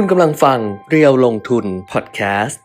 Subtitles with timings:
[0.00, 0.58] คุณกำลังฟัง
[0.90, 2.60] เรียวลงทุนพอดแคสต์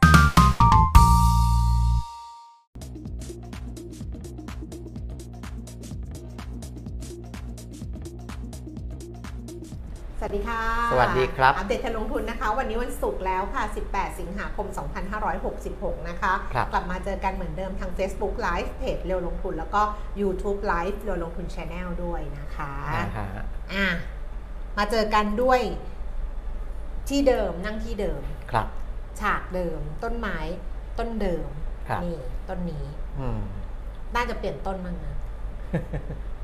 [10.19, 14.67] สวัสดีค่ะ สวัสดีครับ อัปเดตการลงทุนนะคะ วันนี้วันศุกร์แล้วค่ะ 18 สิงหาคม
[15.37, 19.81] 2566 นะคะ ครับ กลับมาเจอกันเหมือนเดิมทาง Facebook Live เพจเร็วลงทุน แล้วก็
[20.21, 23.27] YouTube Live เร็วลงทุน Channel ด้วยนะคะอ่าฮะ
[23.73, 23.87] อะ
[24.77, 25.61] มาเจอกันด้วย
[27.09, 28.21] ที่เดิมนั่งที่เดิม
[28.51, 28.67] ครับ
[29.21, 30.37] ฉากเดิม ต้นไม้
[30.99, 31.47] ต้นเดิม
[31.89, 32.17] ครับ นี่
[32.49, 32.85] ต้นนี้
[33.19, 33.39] อืม
[34.15, 35.15] น่าจะเปลี่ยนต้นมั้งนะ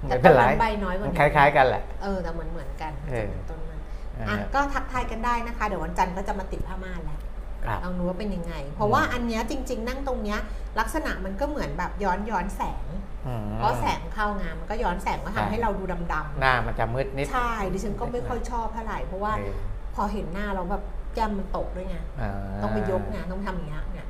[0.10, 3.80] แต่ไม่เป็นไรต้นนั้นใบน้อยกว่ามันนี้คล้าย ๆ กันแหละ เออแต่เหมือนเหมือนๆกันเออ ต้นมัน
[4.28, 7.20] อ่าอะฮะก็ทักทายกันได้นะคะ เดี๋ยววันจันทร์ก็จะมาติดผ้าม่านแล้ว
[7.66, 10.40] ครับ ลองดูว่าเป็นยังไง เพราะว่าอันเนี้ยจริง ๆ นั่งตรงเนี้ย
[10.80, 12.86] ลักษณะมันก็เหมือนแบบย้อนย้อนแสง
[13.28, 19.54] อืม เพราะแสงเข้างานมันก็ย้อนแสงมาใช่ทำให้เราดูดำหน้ามันจะมืดนิดๆใช่ดิฉันก็ไม่ค่อยชอบเท่าไหร่เพราะว่าเออ
[19.98, 20.84] พอเห็นหน้าเราแบบ
[21.14, 22.32] แก้มมันตกด้วยไงา
[22.64, 24.08] ต้องไปยกไงต้องทำอย่างเงี้ยเนี่ย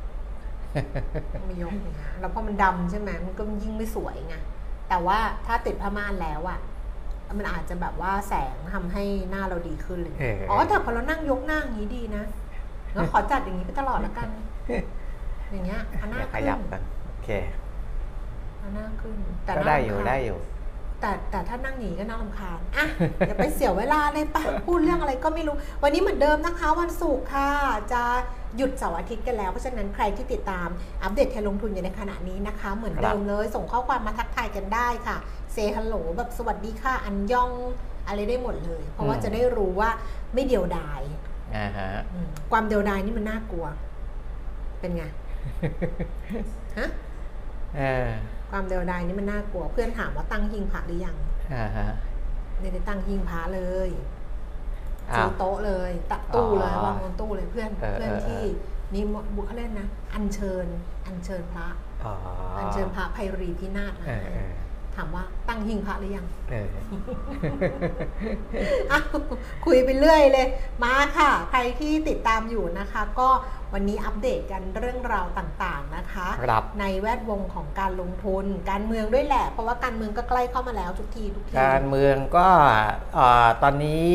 [1.33, 4.35] ต้องไปยกอย่างเงี้ยแล้วพอมันดำใช่ไหมมันก็ยิ่งไม่สวยไง
[4.89, 6.59] แต่ว่าถ้าติดผ้าม่านแล้วอะ
[7.37, 12.23] มันอาจจะแบบว่าแสงทำให้หน้าเราดีขึ้นเลยเอออ๋อ๋อแต่พอเรานั่งยกหน้าอย่างนี้ดีนะ
[12.93, 14.27] งั้นขอจัดอย่างนี้ไปตลอดแล้วกัน
[15.51, 17.29] อย่างเงี้ยเอาหน้าอย่าขขึ้นยับกันโอเค
[18.59, 20.37] เอาหน้าขึ้นแต่ก็น่าได้อยู่รำคาญได้อยู่
[20.99, 22.85] แต่แต่ถ้านั่งหนีก็น่ารำคาญอะ
[23.27, 27.49] อย่าไปเสียเวลาเลยปะพูดเรื่องอะไรก็ไม่รู้ วันนี้เหมือนเดิมนะคะ วันศุกร์ค่ะ
[27.93, 28.01] จะ
[28.57, 30.67] หยุดเสาร์อาทิตย์กันแล้ว เพราะฉะนั้นใครที่ติดตาม
[31.03, 35.17] อัปเดตเทรนด์ลงทุนอยู่ในขณะนี้นะคะ เหมือนเดิมเลย ส่งข้อความมาทักทายกันได้ค่ะ
[35.53, 37.51] เซฮัลโหลแบบสวัสดีค่ะอันยอง
[38.07, 39.89] อะไรได้หมดเลย เพราะว่าอืมจะได้รู้ว่า
[40.33, 41.01] ไม่เดียวดาย
[41.55, 43.65] อ่าฮะอืมความเดียวดายนี่มันน่ากลัว
[44.79, 45.03] เป็นไง
[46.77, 46.89] ฮะ
[47.77, 48.09] เออ
[48.51, 51.15] ความเดียวดายนี่มันน่ากลัว เพื่อนถามว่าตั้งหิ้งพระหรือยัง
[51.53, 51.87] อ่าฮะ
[52.59, 53.89] ไม่ได้ตั้งหิ้งพระเลย
[55.11, 58.43] อ้าซื้วอโต๊ะเลยตัดตู้เลยอ๋อวางบนตู้เลยเพื่อนเออเพื่อนเออที่
[58.93, 59.03] นี่
[59.35, 60.67] บุคเขาเล่นนะ อัญเชิญ
[61.05, 61.67] อัญเชิญพระ
[62.05, 62.13] อ๋อ
[62.57, 64.51] อัญเชิญพระไพรีพินาศมาเออเออ
[64.95, 66.69] ถามว่าตั้งหิ้งพระหรือยังเออ
[68.91, 69.05] อ้าว
[69.65, 70.47] คุยไปเรื่อยเลย
[70.83, 73.29] มาค่ะ ใครที่ติดตามอยู่นะคะ ก็
[73.73, 82.47] วันนี้อัปเดตกันเรื่องราวต่างๆนะคะครับในแวดวงของการลงทุน การเมืองด้วยแหละ เพราะว่าการเมืองก็ใกล้เข้ามาแล้วทุกทีทุกทีการเมืองก็
[83.15, 84.09] เอ่อตอนนี้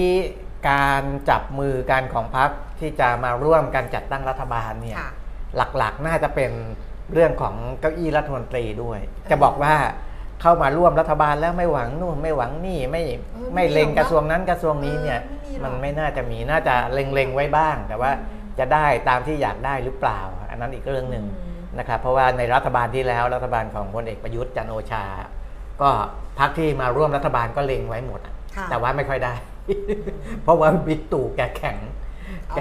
[0.70, 5.10] การจับมือกันของพรรคที่จะมาร่วมกันจัดตั้งรัฐบาลเนี่ยค่ะ
[5.56, 6.50] หลักๆน่าจะเป็น
[7.12, 9.74] เรื่องของเก้าอี้รัฐมนตรีด้วย จะบอกว่า
[10.40, 13.02] เข้ามาร่วมรัฐบาลแล้วไม่หวังนู่นไม่หวังนี่ไม่
[13.32, 18.10] เออไม่ไม่เล็งหรอกกระทรวงนั้นกระทรวงนี้เนี่ยเออไม่มีหรอกมันไม่น่าจะมีน่าจะเล็งๆไว้บ้างแต่ว่า
[18.58, 20.20] จะได้ตามที่อยากได้หรือเปล่า
[20.50, 25.04] อันนั้นอีกเรื่องหนึ่งอืมนะครับเพราะว่าในรัฐบาลที่แล้วรัฐบาลของพลเอกประยุทธ์จันทร์โอชา
[25.82, 25.90] ก็
[26.38, 29.34] พรรคที่มาร่วมรัฐบาลก็เล็งไว้หมดอะค่ะแต่ว่าไม่ค่อยได้
[30.42, 31.78] เพราะว่าบิ๊กตู่แกแข็ง
[32.56, 32.60] แก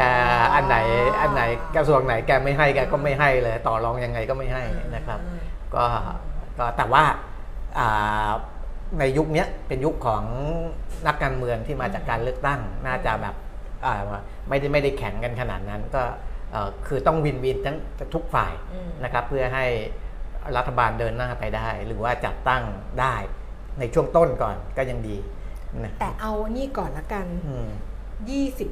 [0.54, 0.78] อันไหน
[1.22, 1.44] อันไหน
[1.76, 4.64] กระทรวงไหนแกไม่ให้แกก็ไม่ให้เลย ต่อรองยังไงก็ไม่ให้
[4.96, 5.40] นะครับอืม
[5.76, 5.86] ก็
[6.58, 7.04] ก็แต่ว่า
[7.80, 8.30] อ่า
[9.00, 10.24] ในยุคเนี้ยเป็นยุคของ
[11.08, 13.50] นักการเมืองที่มาจากการเลือกตั้งน่าจะแบบอ่า
[14.50, 16.04] ไม่ได้ไม่ได้แข่งกันขนาดนั้นก็
[16.52, 17.78] เอ่อคือต้องวินวินทั้ง
[18.14, 19.66] ทุกฝ่ายอืมนะครับเพื่อให้
[20.58, 22.64] รัฐบาลเดินหน้าไปได้ หรือว่าจัดตั้ง
[23.02, 23.16] ได้
[23.80, 25.18] ในช่วงต้นก่อนก็ยังดี
[25.80, 27.68] นะแต่เอานี่ก่อนละกันอืม
[28.30, 28.70] ยี่สิบ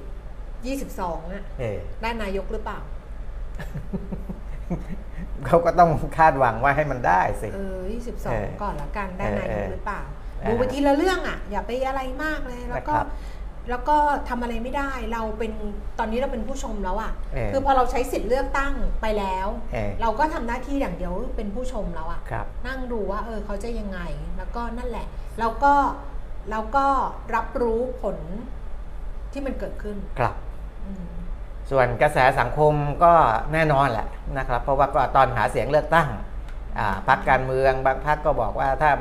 [0.65, 2.79] ยี่สิบสองอะเออได้นายกหรือเปล่า
[5.45, 10.01] เขาก็ต้องคาดหวังว่าให้มันได้สิเออยี่สิบสอเองอก่อนละกันได้เออนายกเออหรือเปล่า
[10.41, 13.07] เออดูไปทีละเรื่องอะอย่าไปอะไรมากเลยแล้วก็นะครับ
[13.69, 13.97] แล้วก็
[14.29, 15.51] ทำอะไรไม่ได้เราเป็น
[15.99, 23.99] ตอนนี้เราเป็นผู้ชมแล้วอะเออคือพอเราใช้สิทธิ์เลือกตั้งไปแล้วเออเราก็ทำหน้าที่อย่างเดียวเป็นผู้ชมแล้วอะครับนั่งดูว่าเออเขาจะยังไง
[24.37, 25.07] แล้วก็นั่นแหละ
[25.39, 25.73] แล้วก็
[26.51, 26.85] แล้วก็
[27.35, 28.17] รับรู้ผล
[29.31, 30.33] ที่มันเกิดขึ้นครับ
[30.85, 31.07] อืม
[31.71, 33.13] ส่วนกระแสสังคมก็
[33.53, 36.07] แน่นอนแหละนะครับ เพราะว่าก็ตอนหาเสียงเลือกตั้ง
[36.79, 38.91] อ่าพรรคการเมืองบางพรรคก็บอกว่าถ้า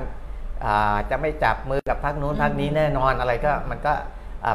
[0.64, 4.06] อ่าจะไม่จับมือกับพรรคนู้นพรรคนี้แน่นอนอะไรก็มันก็อ่า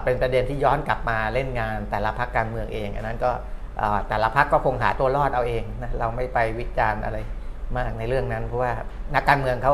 [0.03, 3.31] เป็นประเด็นที่ย้อนกลับมาเล่นงานแต่ละพรรคการเมืองเอง อันนั้นก็
[3.81, 7.17] อ่าแต่ละพรรคก็คงหาตัวรอดเอาเองนะเราไม่ไปวิจารณ์อะไร
[7.77, 8.71] มากในเรื่องนั้น เพราะว่า
[9.15, 9.73] นักการเมืองเขา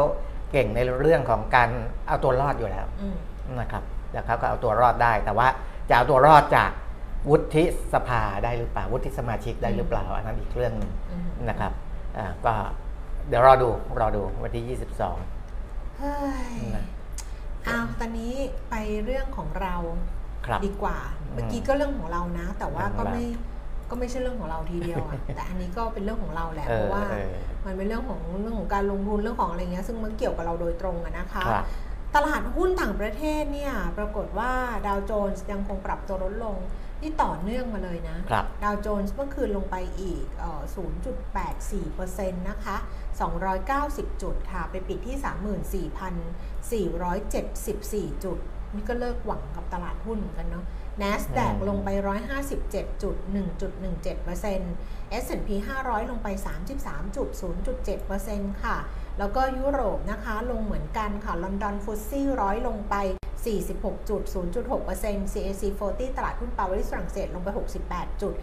[0.52, 1.70] เก่งในเรื่องของการ
[2.08, 3.16] เอาตัวรอดอยู่แล้วอืม
[3.60, 5.48] นะครับแล้วเขาก็เอาตัวรอดได้ แต่ว่า
[5.90, 6.72] จะเอาตัวรอดจาก
[7.30, 7.64] วุฒิ
[7.94, 11.72] สภาได้หรือเปล่าวุฒิสมาชิกได้หรือเปล่าอันนั้นอีกเรื่องหนึงอืมนะครับ
[12.18, 12.54] อ่าก็
[13.30, 13.70] เดี๋ยวรอดู
[14.00, 14.64] รอดูวันที่
[15.98, 16.16] เฮ้
[16.50, 16.86] ยนะ
[17.70, 18.34] อ้าวตอนนี้
[18.70, 18.76] ไป
[19.06, 20.98] เรื่องของเรา22ครับดีกว่า
[21.34, 27.34] เมื่อกี้ก็เรื่องของเรานะ แต่ว่าก็เรื่องของเราไม่ก็ไม่ใช่เรื่องของเราทีเดียวอะแต่อันนี้ก็เป็นเรื่องของเราแหละเอเพอราะว่าเออ
[27.66, 31.66] มันเป็นเรื่องของเรื่องของการลงทุนเรื่องของอะไรเงี้ยซึ่งมันเกี่ยวกับเราโดยตรงอะนะคะครับ
[32.16, 34.52] ตลาดหุ้นต่างประเทศเนี่ยปรากฏว่า
[34.88, 36.58] ดาวโจนส์ยังคงปรับตัวลดลง
[37.02, 40.62] นี่ต่อเนื่องมาเลยนะครับดาวโจนส์เมื่อคืนลงไปอีกเอ่อ
[41.36, 42.78] 0.84%นะคะ
[43.50, 45.18] 290 จุดค่ะ ไปปิดที่
[48.12, 48.38] 34,474 จุด
[48.74, 50.66] นี่ก็เลิกหวังกับตลาดหุ้นเหมือนกันเนาะ
[51.02, 51.90] NASDAQ อืมลงไป
[52.46, 53.16] 157จุด
[54.40, 55.50] 1.17% S&P
[55.84, 56.28] 500 ลงไป
[56.72, 57.28] 33จุด
[57.96, 58.78] 0.7%ค่ะ
[59.20, 62.96] แล้วก็ยุโรปนะคะ ลงเหมือนกันค่ะ ลอนดอนฟุตซี่ร้อยลงไป
[63.54, 64.22] 46จุด
[64.74, 67.50] 0.6% CAC 40 ตลาดหุ้นปารีสฝรั่งเศสลงไป
[67.86, 68.34] 68จุด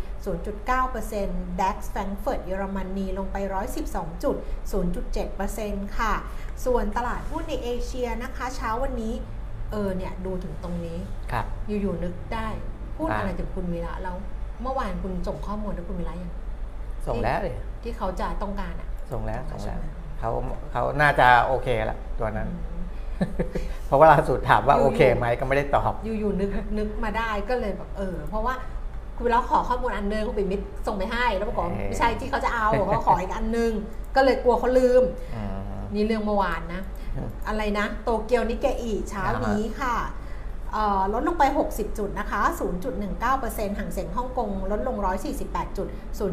[0.54, 3.36] 0.9% DAX แฟรงก์เฟิร์ตเยอรมนีลงไป
[3.80, 4.36] 112จุด
[5.16, 6.12] 0.7%ค่ะ
[6.64, 9.14] ส่วนตลาดหุ้นในเอเชียนะคะ เช้าวันนี้
[9.72, 10.98] เออเนี่ย ดูถึงตรงนี้
[11.32, 11.44] ครับ
[11.82, 12.48] อยู่ๆนึกได้
[12.96, 14.16] พูดอ่าอะไรถึงคุณวีระแล้ว
[14.62, 16.32] เมื่อวานคุณส่งข้อมูลให้คุณวีระยัง
[17.06, 19.86] ส่งแล้วเลยที่เขาจะต้องการอะ ส่งแล้วส่ส่งงแล้แล้ววใช่ไหม
[20.20, 20.30] เขา
[20.72, 22.82] เขาน่าจะโอเคแหละตัวนั้นอืม
[23.86, 28.54] เพราะว่าล่าสุดถามว่าอยู่ๆโอเคไหมก็ไม่ได้ตอบ อยู่ๆนึกนึกมาได้ก็เลยแบบเออ เพราะว่า
[29.16, 33.72] คุณวีระขอข้อมูลอันนึงคุณปิ่มมิตรส่งไปให้ แล้วบอกว่าเออไม่ใช่ที่เขาจะเอาเขาขออีกอันนึง
[34.16, 35.02] ก็เลยกลัวเขาลืม
[35.34, 35.42] อื
[35.78, 36.82] มนี่เรื่องเมื่อวานนะ
[37.16, 40.25] อืมอะไรนะ โตเกียวนิเกอีเช้านี้ค่ะเอ่อ
[41.12, 42.40] ลดลงไป 60 จุดนะคะ
[43.10, 44.96] 0.19%ห่างเสียงฮ่องกงลดลง
[45.36, 45.88] 148 จุด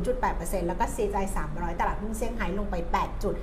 [0.07, 3.35] 0.8%แล้วก็ CSI 300 ตลาดหุ้นเซี่ยงไฮ้ลงไป 8 จุด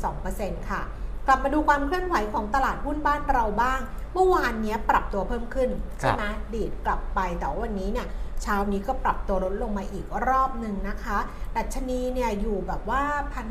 [0.00, 0.82] 0.2%ค่ะ
[1.26, 3.80] กลับมาดูความเคลื่อนไหวของตลาดหุ้นบ้านเราบ้าง
[4.14, 6.24] เมื่อวานเนี้ยปรับตัวเพิ่มขึ้น ใช่ไหม
[6.54, 8.06] ดีดกลับไปแต่ว่าวันนี้เนี่ย
[8.42, 11.18] เช้านี้ก็ปรับตัวลดลงมาอีกรอบหนึ่งนะคะ
[11.56, 13.02] ดัชนีเนี่ยอยู่แบบว่า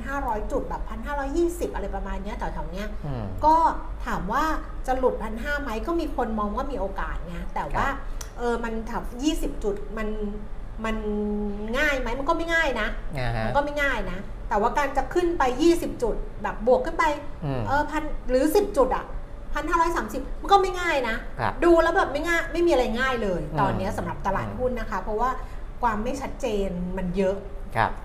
[0.01, 0.83] 1,500 จุดแบบ
[1.29, 2.87] 1,520 อะไรประมาณเนี้ยแถวๆเนี้ย
[3.45, 3.55] ก็
[4.05, 4.43] ถามว่า
[4.87, 7.87] จะหลุด 1,500ไหมก็มีคนมองว่ามีโอกาสไงแต่ว่า
[8.37, 9.03] เออมันถับ
[9.55, 10.07] 20 จุดมัน
[10.85, 10.97] มัน
[11.77, 12.87] ง่ายไหมมันก็ไม่ง่ายนะ
[13.45, 14.19] มันก็ไม่ง่ายนะ
[14.49, 15.43] แต่ว่าการจะขึ้นไป
[15.73, 17.05] 20 จุดแบบบวกขึ้นไป
[17.67, 19.05] เออพันหรือ 10 จุดอะ่ะ
[19.53, 21.15] 1,530 มันก็ไม่ง่ายนะ
[21.63, 25.29] ดูแล้วแบบไม่ง่ายไม่มีอะไรง่ายเลย ตอนนี้สำหรับตลาดหุ้นนะคะ เพราะว่า
[25.81, 27.35] ความไม่ชัดเจนมันเยอะ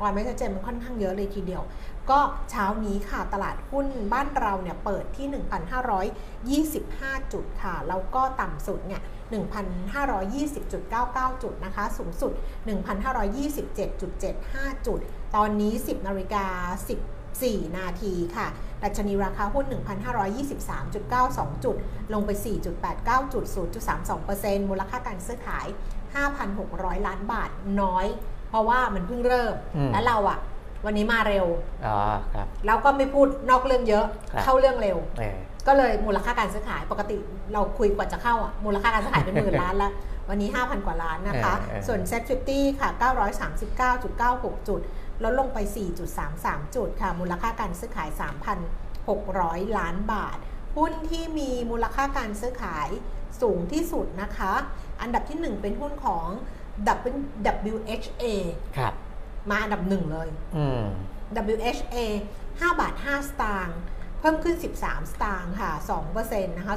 [0.01, 1.63] ความไม่ชัดเจนมันค่อนข้างเยอะเลยทีเดียว
[2.11, 2.21] ก็
[2.51, 5.27] เช้านี้ค่ะตลาดหุ้นบ้านเราเนี่ยเปิดที่
[6.55, 9.03] 1,525 จุดค่ะ แล้วก็ต่ำสุดเนี่ย
[9.33, 12.33] 1,520.99 จุดนะคะ สูงสุด
[13.55, 15.01] 1,527.75 จุด
[15.37, 16.47] ตอนนี้ 10นาฬิกา
[17.11, 18.47] 14 นาทีค่ะ
[18.85, 19.65] ดัชนีราคาหุ้น
[20.45, 21.77] 1,523.92 จุด
[22.13, 22.31] ลงไป
[22.83, 23.45] 4.89 จุด
[24.07, 25.67] 0.32%มูลค่าการซื้อขาย
[26.37, 27.51] 5,600 ล้านบาท
[27.83, 28.07] น้อย
[28.49, 30.39] เพราะว่ามันเพิ่งเริ่มอืมและเราอะ
[30.85, 31.47] วันนี้มาเร็ว
[31.87, 31.97] อ๋อ
[32.35, 37.17] ครับแล้วก็ไม่พูดนอกเรื่องเยอะครับเข้าเรื่องเร็วเออก็เลยมูลค่าการซื้อขายปกติ
[37.53, 39.93] เราคุยกว่าจะเข้าอะมูลค่าการซื้อขายเป็นหมื่นล้านแล้ว
[40.29, 42.23] วันนี้ 5,000 กว่าล้านนะคะเออเออส่วน Set
[42.53, 42.91] 50 ค่ะ
[43.79, 44.81] 939.96 จุด
[45.23, 45.59] ลดลงไป
[46.17, 48.11] 4.33 จุดค่ะ มูลค่าการซื้อขาย
[48.95, 50.39] 3,600 ล้านบาท
[50.77, 52.89] หุ้นที่มีมูลค่าการซื้อขาย
[53.43, 54.53] สูงที่สุดนะคะ
[55.01, 56.27] อันดับที่ 1 เป็นหุ้นของ
[57.73, 58.25] WHA
[58.77, 58.95] ครับ
[59.51, 60.85] มาอันดับหนึ่งเลยอืม
[61.55, 61.97] WHA
[62.41, 63.79] 5 บาท 5 สตางค์
[64.21, 65.71] เพิ่มขึ้น 13 สตางค์ค่ะ
[66.15, 66.75] 2%นะคะ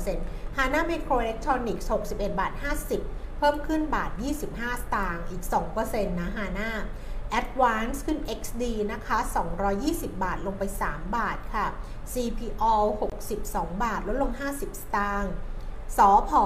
[0.00, 2.52] 2.6% HANA Microelectronics 61 บาท
[2.96, 4.10] 50 เพิ่มขึ้นบาท
[4.48, 5.42] 25 สตางค์อีก
[5.76, 6.70] 2%นะ HANA
[7.40, 9.18] Advance ขึ้น XD นะคะ
[9.70, 11.66] 220 บาทลงไป 3 บาทค่ะ
[12.12, 12.64] CPO
[13.24, 15.32] 62 บาท ลดลง 50 สตางค์
[15.96, 16.42] สอพอ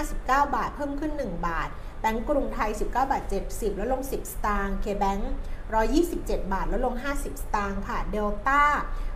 [0.00, 1.68] 159 บาท เพิ่มขึ้น 1 บาท
[2.00, 3.22] แบงก์กรุงไทย 19 บาท
[3.52, 5.22] 70 ลดลง 10 สตางค์ K-Bank
[5.86, 8.62] 127 บาท ลดลง 50 สตางค์ค่ะ เดลต้า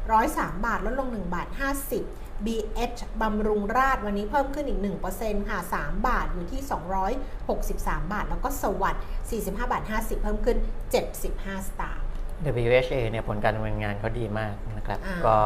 [0.07, 1.49] 103 บาท ลดลง 1 บาท
[1.91, 4.81] 50 BH บำรุงราษฎร์วันนี้เพิ่มขึ้นอีก
[5.15, 6.61] 1%ค่ะ 3 บาทอยู่ที่
[7.17, 9.03] 263 บาท แล้วก็สวัสด์
[9.37, 10.57] 45 บาท 50 เพิ่มขึ้น
[11.13, 12.07] 75 สตางค์
[12.67, 15.37] WHA เนี่ยผลการดำเนินงานเขาดีมากนะครับอ่าก็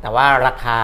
[0.00, 0.80] แต่ว่าราคา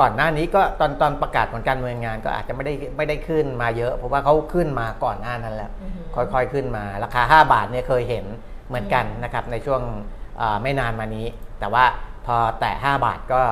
[0.00, 8.24] ก่อนหน้านี้ก็ตอนตอนประกาศผลการดำเนินงานก็อาจจะไม่ได้ไม่ได้ขึ้นมาเยอะ เพราะว่าเขาขึ้นมาก่อนหน้านั้นแล้วอือหือค่อยๆขึ้นมา ราคา 5 บาทเนี่ยเคยเห็น
[8.68, 9.82] เหมือนกันนะครับในช่วง
[10.38, 11.26] เอ่อไม่นานมานี้
[11.60, 11.84] แต่ว่า
[12.26, 13.42] พอแตะ5บาทก็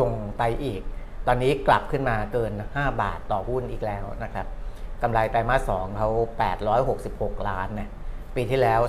[0.00, 0.82] ลงไปอีก
[1.26, 4.46] ตอนนี้กลับขึ้นมาเกิน 5 บาทต่อหุ้นอีกแล้วนะครับ
[5.02, 6.08] กำไรไตรมาส2เขา
[6.78, 7.90] 866 ล้านนะ
[8.34, 8.80] ปีที่แล้ว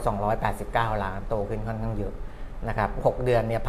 [0.47, 2.13] 289 ล้าน โตขึ้นค่อนข้างเยอะ
[2.67, 3.61] นะครับ6เดือนเนี่ย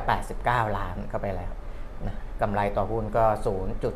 [0.00, 1.52] 1,389 ล้านเข้าไปแล้ว
[2.06, 3.24] นะกำไรต่อหุ้นก็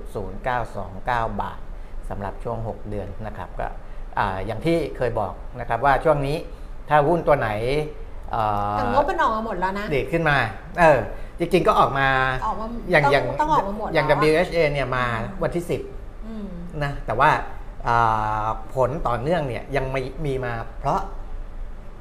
[0.08, 1.60] 0.0929 บาท
[2.08, 3.68] สำหรับช่วง 6 เดือนนะครับก็
[4.18, 6.36] อ่าอย่างที่เคยบอกนะครับว่าช่วงนี้
[6.88, 7.50] ถ้าหุ้นตัวไหน
[8.72, 10.36] แต่งบมันออกมาหมดแล้วนะดีดขึ้นมา
[10.80, 10.98] เออ
[11.38, 12.08] จริงๆก็ออกมา
[12.46, 15.04] ออกมาอย่างต้องอย่างต้องออกมาหมดอย่างแล้วอะ WHA เนี่ยมา
[15.42, 15.64] วันที่
[16.26, 17.30] อืม10นะแต่ว่า
[17.88, 21.00] อ่าผลต่อเนื่องเนี่ยยังไม่มีมาเพราะ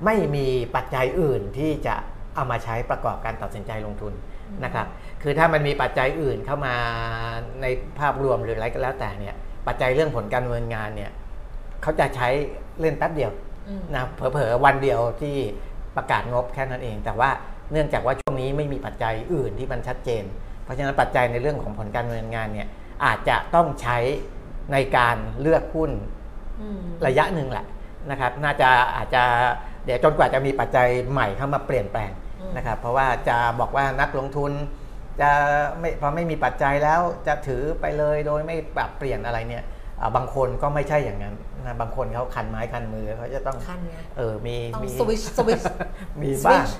[0.05, 1.95] ไม่มีปัจจัยอื่นที่จะ
[2.35, 4.13] เอามาใช้ประกอบการตัดสินใจลงทุน
[4.47, 4.87] อืมนะครับ
[5.21, 6.75] คือถ้ามันมีปัจจัยอื่นเข้ามา
[7.61, 7.65] ใน
[7.99, 9.35] ภาพรวมหรืออะไรก็แล้วแต่เนี่ย
[9.67, 11.11] ปัจจัยเรื่องผลการดำเนินงานเนี่ย
[11.81, 12.27] เขาจะใช้
[12.79, 13.31] เล่นแป๊บเดียว
[13.67, 15.35] อืมนะเผลอๆวันเดียวที่
[15.97, 17.29] ประกาศงบแค่นั้นเอง แต่ว่า
[17.71, 20.23] เนื่องจากว่าช่วงนี้ไม่มีปัจจัยอื่นที่มันชัดเจน
[20.63, 22.67] เพราะฉะนั้นปัจจัยในเรื่องของผลการดำเนินงานเนี่ย
[23.05, 23.97] อาจจะต้องใช้
[24.73, 25.91] ในการเลือกหุ้น
[26.61, 27.65] อืมระยะหนึ่งแหละ
[28.11, 29.23] นะครับ น่าจะอาจจะ
[29.85, 34.51] เดี๋ยวจนกว่าจะมีปัจจัยใหม่เข้ามาเปลี่ยนแปลงอืมนะครับ เพราะว่าจะบอกว่านักลงทุน
[35.21, 35.29] จะ
[35.79, 39.63] ไม่พอไม่มีปัจจัยแล้วจะถือไปเลยโดยไม่ปรับเปลี่ยนอะไรเนี่ย
[39.99, 41.35] อ่าบางคนก็ไม่ใช่อย่างนั้น
[41.67, 45.61] นะบางคนเขาคันไม้คันมือเขาจะต้องคันไงเออมีต้องมีสวิชสวิช
[46.21, 46.73] มีบ้าง switch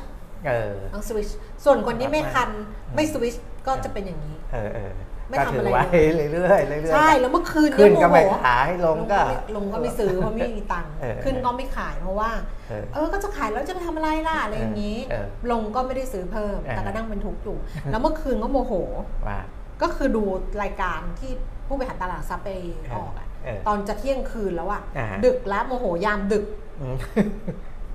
[0.47, 1.27] เออต้องสวิช
[1.63, 3.35] ส่วนคนที่ไม่คันอืมไม่สวิช
[3.67, 4.91] ก็จะเป็นอย่างนี้ เออเออ
[5.29, 5.83] ไม่ก็ทำถือะไรไว้
[6.15, 9.19] เลยเรื่อยๆเรื่อยๆใช่แล้วเมื่อคืนขึ้นเยก็โมไม่โหขายลงก็
[9.55, 12.29] ลงก็ไม่ซื้อเพราะไม่มีตังค์เออขึ้นก็ไม่ขายเพราะว่า
[12.69, 17.57] เออเออก็จะขายแล้วจะไปทำอะไรล่ะอะไรอย่างนี้เออลงก็ไม่ได้ซื้อเพิ่มเออแต่ก็นั่งเป็นทุกข์อยู่
[17.91, 18.73] แล้วเมื่อคืนก็โมโห
[19.27, 19.39] ว่า
[19.81, 20.23] ก็คือดู
[20.63, 21.31] รายการที่
[21.67, 22.49] ผู้บริหารตลาดทรัพย์ไป
[22.95, 23.26] ออกอะเออ
[23.67, 26.45] ตอนจะเที่ยงคืนแล้วอะอ่าดึกแล้วโมโหยามดึก
[26.81, 26.95] อืม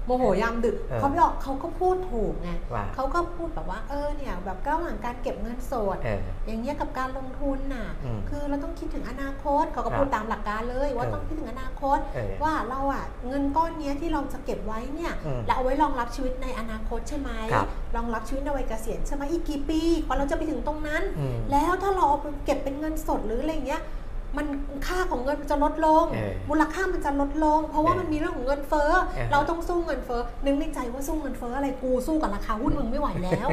[0.06, 17.66] โมโหยามดึกเออเขาไม่ออกเขาก็พูดถูกไงว่าเขาก็พูดแบบว่าเออเนี่ยแบบระหว่างการเก็บเงินสดเอออย่างเงี้ยกับการลงทุนน่ะอืมคือเราต้องคิดถึงอนาคตเขาก็ครับพูดตามหลักการเลย ว่าเออต้องคิดถึงอนาคตเออว่าเราอะเงินก้อนเนี้ยที่เราจะเก็บไว้เนี่ยอืมเราเอาไว้รองรับชีวิตในอนาคตใช่ไหมครับ
[17.96, 23.82] รองรับชีวิตในวัยเกษียณใช่ไหมอีกกี่ปีกว่าเราจะไปถึงตรงนั้นอืมแล้วถ้าเราเอาไปเก็บเป็นเงินสดหรืออะไรเงี้ย
[24.36, 24.46] มัน
[24.86, 33.48] ค่าของเงินมันจะลดลงเออมูลค่ามันจะลดลง เพราะว่าเออมันมีเรื่องของเงินเฟ้อเออเราต้องสู้เงินเฟ้อ นึกในใจว่าสู้เงินเฟ้ออะไรกูสู้กับราคาหุ้นมึงไม่ไหวแล้ว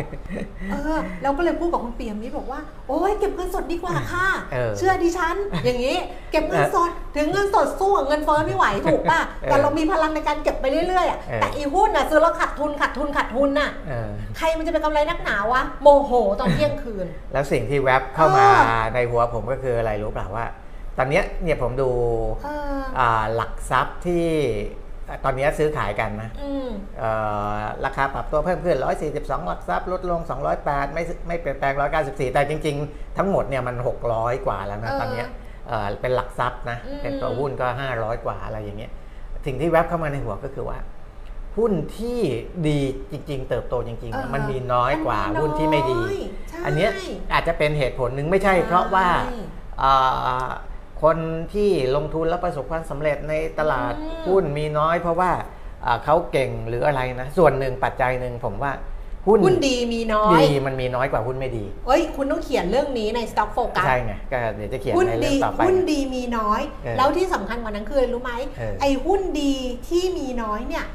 [0.71, 5.97] เออเราก็เลยพูดกับคุณเปียมิตรบอกว่า โอ้ยเก็บเงินสดดีกว่าค่ะเออเชื่อดิฉัน อย่างนี้
[6.31, 20.45] เก็บเงินสด ถึงเงินสดสู้กับเงินเฟ้อไม่ไหวถูกป่ะ แต่เรามีพลังในการเก็บไปเรื่อยๆอะเออแต่อีหุ้นน่ะซื้อแล้วขาดทุนขาดทุนขาดทุนน่ะเออใครมันจะเป็นกำไรนักหนาวะ โมโหตอนเที่ยงคืน แล้วสิ่งที่แวบเข้ามาเออในหัวผมก็คืออะไรรู้เปล่าว่า
[20.99, 21.89] ตอนเนี้ยเนี่ยผมดู
[22.43, 24.25] เอออ่าหลักทรัพย์ที่
[25.25, 27.09] ตอนเนี้ยซื้อขายกันนะอืมเอ่
[27.55, 28.77] อราคาปรับตัวเพิ่มขึ้น
[29.11, 30.19] 142 หลักทรัพย์ลดลง
[30.57, 33.75] 208 ไม่ไม่เปลี่ยนแปลง 194 แต่จริง ๆ ทั้งหมดเนี่ยมัน
[34.09, 35.27] 600 กว่าแล้วนะเออตอนเนี้ย
[35.67, 38.91] เอ่อเป็นหลักทรัพย์นะอืมเป็นตัวหุ้นก็ 500 กว่าอะไรอย่างเงี้ย
[39.45, 40.77] สิ่งที่แวบเข้ามาในหัวก็คือว่า
[41.57, 42.19] หุ้นที่
[42.67, 42.79] ดี
[43.11, 45.99] จริง ๆ เติบโตจริงๆเนี่ยเออมันมีน้อยกว่ามันมีน้อยหุ้นที่ไม่ดี
[46.49, 46.91] ใช่อันเนี้ย
[47.33, 49.07] อาจจะเป็นเหตุผลหนึ่งไม่ใช่ใช่เพราะว่า
[49.79, 49.91] เอ่
[50.45, 50.47] อ
[51.03, 51.17] คน
[51.53, 55.31] ที่ลงทุนแล้วประสบความสำเร็จในตลาดอืมหุ้นมีน้อย เพราะว่า
[55.83, 58.73] เอ่อเขาเก่งหรืออะไรนะ ส่วนหนึ่งปัจจัยหนึ่งผมว่า
[59.27, 69.53] หุ้นหุ้นดีมีน้อยดีมันมีน้อยกว่าหุ้นไม่ดีเอ้ยคุณต้องเขียนเรื่องนี้ใน Stock Focus ใช่ไงก็เดี๋ยวจะเขียนหุ้นในเรื่ดีองต่อไปหุ้นดีมีน้อยเออแล้วที่สำคัญกว่านั้นคืออะไรรู้ไหมเออไอ้หุ้นดี
[69.87, 70.85] ที่มีน้อยเนี่ย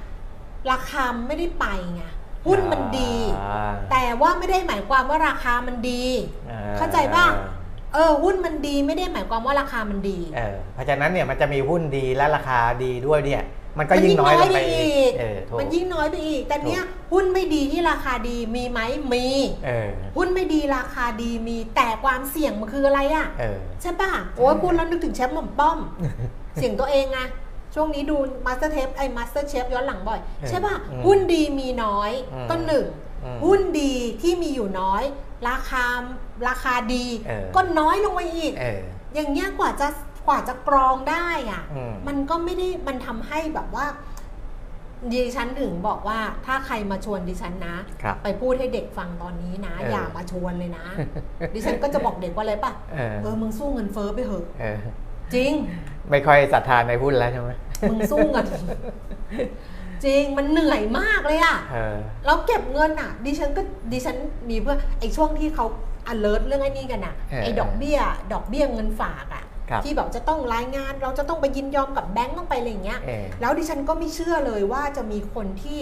[0.70, 2.02] ราคาไม่ได้ไปไง
[2.46, 6.04] หุ้นมันดีอ่าแต่ว่าไม่ได้หมายความว่าราคามันดี
[6.50, 7.26] อ่เข้าใจป่ะ
[7.94, 13.44] เออหุ้นมันดีไม่ได้หมายความว่าราคามันดี เออเพราะฉะนั้นเนี่ยมันจะมีหุ้นดีและราคาดีด้วยเนี่ย
[13.78, 16.82] มันก็ยิ่งน้อยลงไปอีกเออถูกมันยิ่งน้อยไปอีก แต่เนี้ย
[17.12, 18.80] หุ้นไม่ดีที่ราคาดีมีไหม
[19.12, 19.24] มี
[19.66, 25.78] เออหุ้นไม่ดีราคาดีมีแต่ความเสี่ยงมันคืออะไรอะเออใช่ป่ะโอ้ยพูดแล้วนึกถึงเชฟหม่อมป้อม
[26.54, 27.18] เสียงตัวเองไง
[27.74, 28.16] ช่วงนี้ดู
[28.46, 32.86] master tape ไอ้ MasterChef ย้อนหลังบ่อย ใช่ป่ะอืมหุ้นดีมีน้อยอืมก็หนึ่ง
[33.24, 35.02] อืมหุ้นดีที่มีอยู่น้อย
[35.48, 35.86] ราคา
[36.48, 38.80] ราคาดีเออ ก็น้อยลงไปอีก เออ
[39.14, 39.88] อย่างเงี้ยกว่าจะ
[40.28, 43.86] กว่าจะกรองได้อะอืม มันก็ไม่ได้มันทำให้แบบว่า
[45.12, 50.84] ดิฉันถึงบอกว่าถ้าใครมาชวนดิฉันนะ ครับ ไปพูดให้เด็กฟังตอนนี้นะ เอออ ย่ามาชวนเลยนะ
[51.54, 54.78] ดิฉันก็จะบอกเด็กว่าอะไรป่ะเออเออมึงสู้เงินเฟ้อไปเถอะเออ
[55.34, 55.52] จริง
[56.10, 57.50] ไม่ค่อยศรัทธาในหุ้นแล้วใช่ไหม
[57.90, 58.46] มึงสู้เงิน
[60.04, 63.62] จริงมันเหนื่อยมากเลยอะ เออ แล้วเก็บเงินอะดิฉันก็
[63.92, 64.16] ดิฉัน
[64.50, 65.66] มีเพื่อไอ้ช่วงที่เขา
[66.12, 67.98] alert เรื่องไอ้นี่กันอะเออไอ้ดอกเบี้ย
[68.32, 75.80] ดอกเบี้ยเงินฝากอะครับ ที่แบบจะต้องรายงานเราจะต้องไปยินยอมกับแบงก์ต้องไปอะไรอย่างเงี้ย เออ แล้วดิฉันก็ไม่เชื่อเลยว่าจะมีคนที่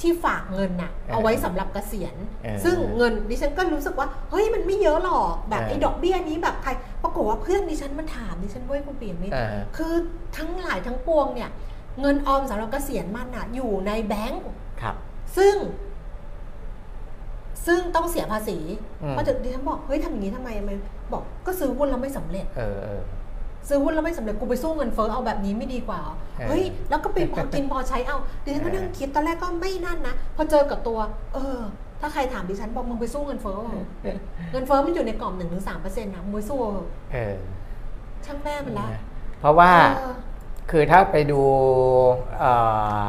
[0.00, 6.70] ที่ฝากเงินน่ะเออเอาไว้สำหรับเกษียณ เออซึ่งเงินดิฉันก็รู้สึกว่าเฮ้ยมันไม่เยอะหรอกแบบเออ ไอ้ดอกเบี้ยนี้แบบใคร
[7.02, 9.94] ปรากฏว่าเพื่อนดิฉันมันถามดิฉันเว้ยคุณเปลี่ยนมิตรเออ คือ
[10.36, 11.50] ทั้งหลายทั้งปวงเนี่ย
[12.00, 14.44] เงินออมสำหรับเกษียณมันอะอยู่ในแบงก์
[14.80, 14.94] ครับ
[15.36, 15.54] ซึ่ง
[17.66, 18.58] ซึ่งต้องเสียภาษี
[19.02, 20.76] อืมพอดิฉันบอกเฮ้ยทำอย่างนี้ทำไมมัน
[21.12, 23.00] บอกก็ซื้อหุ้นแล้วไม่สำเร็จเออเออ
[23.68, 30.98] ซื้อหุ้นแล้วไม่สำเร็จกูไปสู้เงินเฟ้อเอาแบบนี้ไม่ดีกว่าเหรอเออเฮ้ยแล้วก็ไปพอกินพอใช้เอาดิฉันก็นั่งคิดตอนแรกก็ไม่นั่นนะพอเจอกับตัว
[31.34, 31.58] เออ
[32.00, 33.84] ถ้าใครถามดิฉันบอกมึงไปสู้เงินเฟ้อเหรอ
[34.52, 37.34] เงินเฟ้อมันอยู่ในกล่อมหนึ่งถึงสามเปอร์เซ็นต์นะมึงไปสู้เหอะเออ
[38.26, 38.86] ช่างแม่มันละ
[39.40, 40.14] เพราะว่าเออ
[40.70, 41.40] คือถ้าไปดู
[42.38, 42.52] เอ่
[43.06, 43.08] อ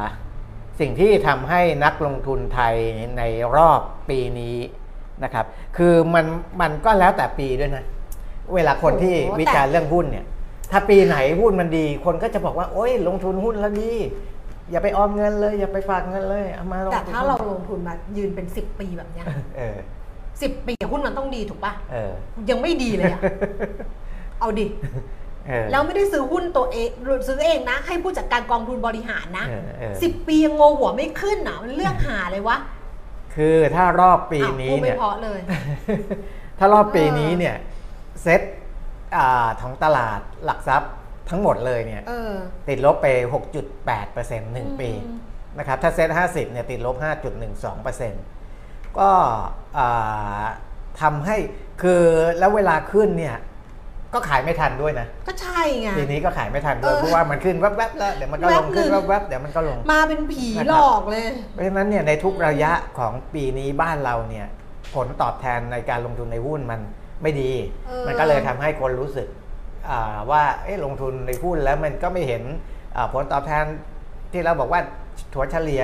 [0.79, 2.75] สิ่งที่ทำให้นักลงทุนไทย
[3.17, 3.24] ใน
[3.55, 4.57] รอบปีนี้
[5.24, 5.45] นะครับ
[5.77, 6.25] คือมัน
[6.62, 7.86] มันก็แล้วแต่ปีด้วยนะ
[8.55, 10.25] เวลาคนที่โอ้โหวิจารณ์เรื่องหุ้นเนี่ย
[10.71, 13.91] ถ้าปีไหนหุ้นมันดี คนก็จะบอกว่า โอ้ยลงทุนหุ้นแล้วดี
[14.71, 19.25] อย่าไปออมเงินเลย อย่าไปฝากเงินเลยเอามาลงแต่ทุนถ้าเราลงทุนมายืนเป็น 10 ปีแบบเนี้ย
[19.57, 19.77] เออ
[20.41, 22.12] สิบปีหุ้นมันต้องดีถูกปะเออ
[22.50, 23.21] ยังไม่ดีเลยอะ
[24.39, 25.01] เอาดิเออ
[25.71, 32.57] แล้วไม่ได้ซื้อหุ้นตัวเองหรือซื้อเองนะ ให้ผู้จัดการกองทุนบริหารนะเออเออสิบปียังโงหัวไม่ขึ้นอะมันเรื่องหาเลยวะ
[33.35, 35.39] คือถ้ารอบปีอ้าวนี้พูดไม่เนี่ยเพราะเลย
[36.59, 37.55] ถ้ารอบปีนี้เนี่ย
[38.23, 38.41] เซ็ต
[39.15, 40.93] อ่าของตลาดหลักทรัพย์
[41.29, 42.33] ทั้งหมดเลยเนี่ยเออ
[42.67, 43.07] ติดลบไป
[43.77, 45.17] 6.8%หนึ่งปีอืม
[45.57, 46.95] นะครับถ้าเซ็ต50เนี่ยติดลบ
[47.77, 49.09] 5.12%ก็
[49.77, 50.43] อ่า
[51.01, 51.37] ทำให้
[51.81, 52.01] คือ
[52.39, 53.35] แล้วเวลาขึ้นเนี่ย
[54.13, 64.47] ก็ขายไม่ทันด้วยนะ ก็ใช่ไงปีนี้ก็ขายไม่ทันด้วยเออเพราะว่ามันขึ้นแวบๆแล้วเดี๋ยวมันก็ลงแวบหนึ่ขึ้นงแวบๆเดี๋ยวมันก็ลงมาเป็นผีนะครับหลอกเลย เพราะฉะนั้นเนี่ยในทุกระยะของปีนี้บ้านเราเนี่ย
[64.95, 66.79] ผลตอบแทนในการลงทุนในหุ้นมัน
[67.21, 67.51] ไม่ดี
[67.87, 69.27] เออมันก็เลยทำให้คนรู้สึก
[69.89, 72.43] อ่าว่าเอ๊ะลงทุนในหุ้นแล้วมันก็ไม่เห็น
[72.95, 73.65] อ่าผลตอบแทน
[74.31, 74.81] ที่เราบอกว่า
[75.33, 75.83] ถัวเฉลี่ย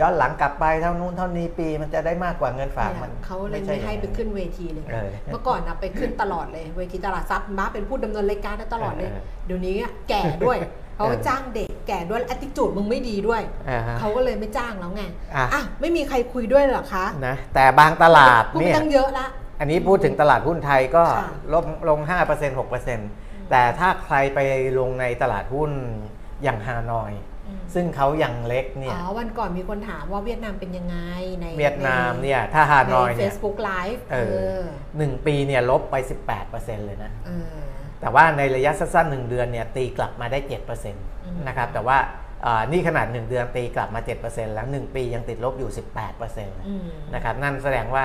[0.00, 10.58] ย้อนหลังกลับไปเท่านู้นเท่านี้ปีมันจะได้มากกว่าเงินฝากเนี่ยมันเขาเลยช่ไม่ให้อย่างไปนั้นขึ้นเวทีเลยเออเมื่อก่อนนะไปขึ้นตลอดเลยเวทีตลาดทรัพย์มาเป็นผู้ดำเนินรายการได้ตลอดเลยเออเดี๋ยวนี้อะแก่ด้วย
[10.96, 15.02] เขาจ้างเด็กแก่ด้วยแอตติจูดมึงไม่ดีด้วยอ่าฮะเขาก็เลยไม่จ้างแล้วไง
[15.36, 19.26] อะอะไม่มีใครคุยด้วยเหรอคะนะแต่บางตลาดพูดไปเนี่ยตั้งเยอะละ
[19.60, 22.58] อันนี้พูดถึงตลาดหุ้นไทยก็ค่ะลงลง 5%
[22.98, 24.38] 6%แต่ถ้าใครไป
[24.78, 25.70] ลงในตลาดหุ้น
[26.42, 27.33] อย่างฮานอยอืม
[27.74, 30.96] ซึ่งเขายังเล็กเนี่ย อ๋อ วันก่อนมีคนถามว่าเวียดนามเป็นยังไง
[31.40, 34.16] ในเวียดนามเนี่ย ถ้าฮานอยในเนี่ย Facebook Live เอ
[34.58, 34.62] อ
[34.98, 35.94] หนึ่งปีเนี่ยลบไป
[36.40, 37.54] 18%เลยนะเออ
[38.00, 40.38] แต่ว่าในระยะสั้นๆ1เดือนเนี่ยตีกลับมาได้
[40.88, 41.98] 7%นะครับ แต่ว่า
[42.46, 48.04] อ่านี่ขนาด 1 เดือนตีกลับมา 7%แล้ว 1 ปียังติดลบอยู่ 18%เลยอืมนะครับนั่นแสดงว่า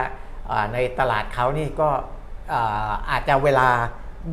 [0.52, 1.90] อ่าในตลาดเขานี่ก็
[2.54, 3.70] อ่าอาจจะเวลา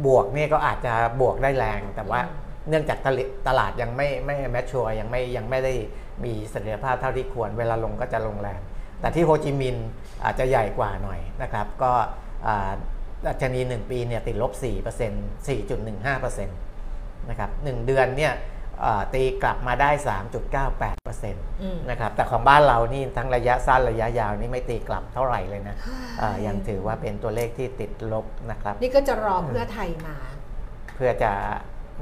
[0.06, 5.74] บวกเนี่ยก็อาจจะบวกได้แรงแต่ว่าอืม เนื่องจากตลาดตลาดยังไม่ไม่ mature ยังไม่ยังไม่ได้
[6.24, 8.60] มีเสถียรภาพเท่าที่ควร เวลาลงก็จะลงแรง
[9.00, 9.88] แต่ที่โฮจิมินห์
[10.24, 11.92] อาจจะใหญ่กว่าหน่อยนะครับ ก็
[12.46, 12.70] อ่า
[13.26, 18.34] ดัชนี 1 ปีเนี่ยติดลบ 4% 4.15%นะครับ1เดือนเนี่ย
[18.84, 19.90] อ่าตีกลับมาได้
[20.80, 25.76] 3.98%อืมนะครับ แต่ของบ้านเรานี่ทั้งระยะสั้นระยะยาวนี่ไม่ตีกลับเท่าไหร่เลยนะ
[26.20, 30.16] อ่ายังถือว่าเป็นตัวเลขที่ติดลบนะครับ นี่ก็จะรอเพื่อไทยมา
[30.94, 31.32] เพื่อจะ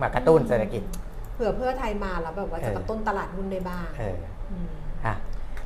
[0.01, 0.83] มากระตุ้นเศรษฐกิจ
[1.35, 4.17] เผื่อเพื่อไทยมาแล้วแบบว่าจะเออกระตุ้นตลาดหุ้นได้บ้างเออ
[4.67, 4.69] ม
[5.07, 5.15] อะ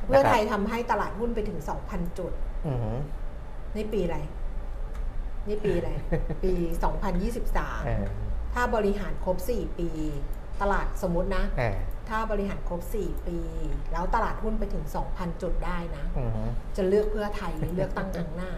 [0.05, 2.31] เพื่อไทยนะครับทำให้ตลาดหุ้นไปถึง 2,000 จุด
[2.67, 2.97] อือหือ
[3.75, 4.17] นี่ปีอะไร
[5.47, 5.89] นี่ปีอะไร
[6.43, 9.89] ปีเออ2023 ถ้าบริหารครบ 4 ปี
[10.61, 11.77] ตลาดสมมตินะเออ
[12.09, 13.37] ถ้าบริหารครบ 4 ปี
[13.91, 18.51] แล้วตลาดหุ้นไปถึง 2,000 จุดได้นะอือหือจะเลือกเพื่อไทยหรือเลือกตั้งครั้งหน้า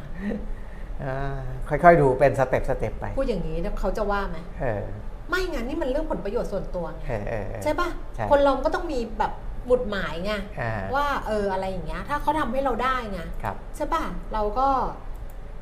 [1.04, 4.84] อ่าค่อยๆดูเป็นสเต็ปสเต็ปไป พูดอย่างนี้แล้วเขาจะว่าไหมเออ
[5.30, 9.34] ไม่งั้นนี่มันเรื่องผลประโยชน์ส่วนตัวไงเออเออเออใช่ปะใช่คนเราก็ต้องมีแบบ
[9.66, 14.04] หมุดหมายไงอ่าว่าเอออะไรอย่างเงี้ย ถ้าเขาทำให้เราได้ไงครับใช่ป่ะ
[14.34, 14.68] เราก็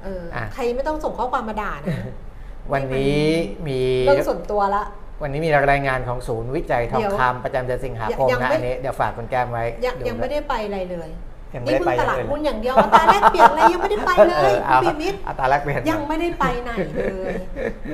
[0.03, 1.99] เอออะใครไม่ต้องส่งข้อความมาด่านะ
[2.73, 3.23] วันนี้
[3.67, 4.83] มีเรื่องส่วนตัวละ
[5.23, 11.09] วันนี้มีรายงานของศูนย์วิจัยทองเดี๋ยวคำประจำเดือนสิงหาคมยังนะไม่อันนี้เดี๋ยวฝากคุณแก้มไว้ยังดูยังไม่นะได้ไปอะไรเลย
[11.55, 17.33] ยังไม่นี่ได้เพิ่ไปงตลาดเลยหุ้นอย่างเดียวอัตราแลกเปลี่ยนอะไรยังไม่ได้ไปเลเอยอเอาคุณปีมิตร อัตราแลกเปลี่ยน ยังไม่ได้ไปไหนเลย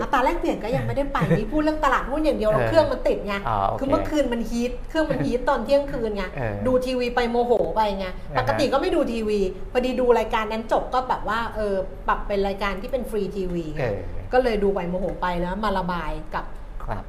[0.02, 9.40] อัตราแลกเปลี่ยนก็ยังไม่ได้ไปนี่พูดเรื่องตลาดหุ้นอย่างเดียวเราเออเครื่องมันติดไงอ๋อโอเคคือเมื่อคืนมันฮีทเครื่องมันฮีทตอนเที่ยงคืนไงเออดูทีวีไปโมโหไปไงอฮะปกติก็ไม่ดูทีวี
[9.72, 11.76] พอดีดูรายการนั้นจบก็แบบว่าเออ
[12.08, 13.98] ปรับเป็นรายการที่เป็นฟรีทีวีไงเออ
[14.34, 16.46] ก็เลยดูไปโมโหไปแล้วมาระบายกับ
[16.84, 17.04] ครับ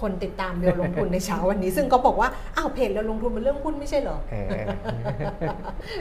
[0.00, 4.50] คนติดตามเรียวลงทุนในเช้าวันนี้ ซึ่งก็บอกว่าอ้าวเพจเรียวลงทุนมันเรื่องหุ้นไม่ใช่เหรอเออ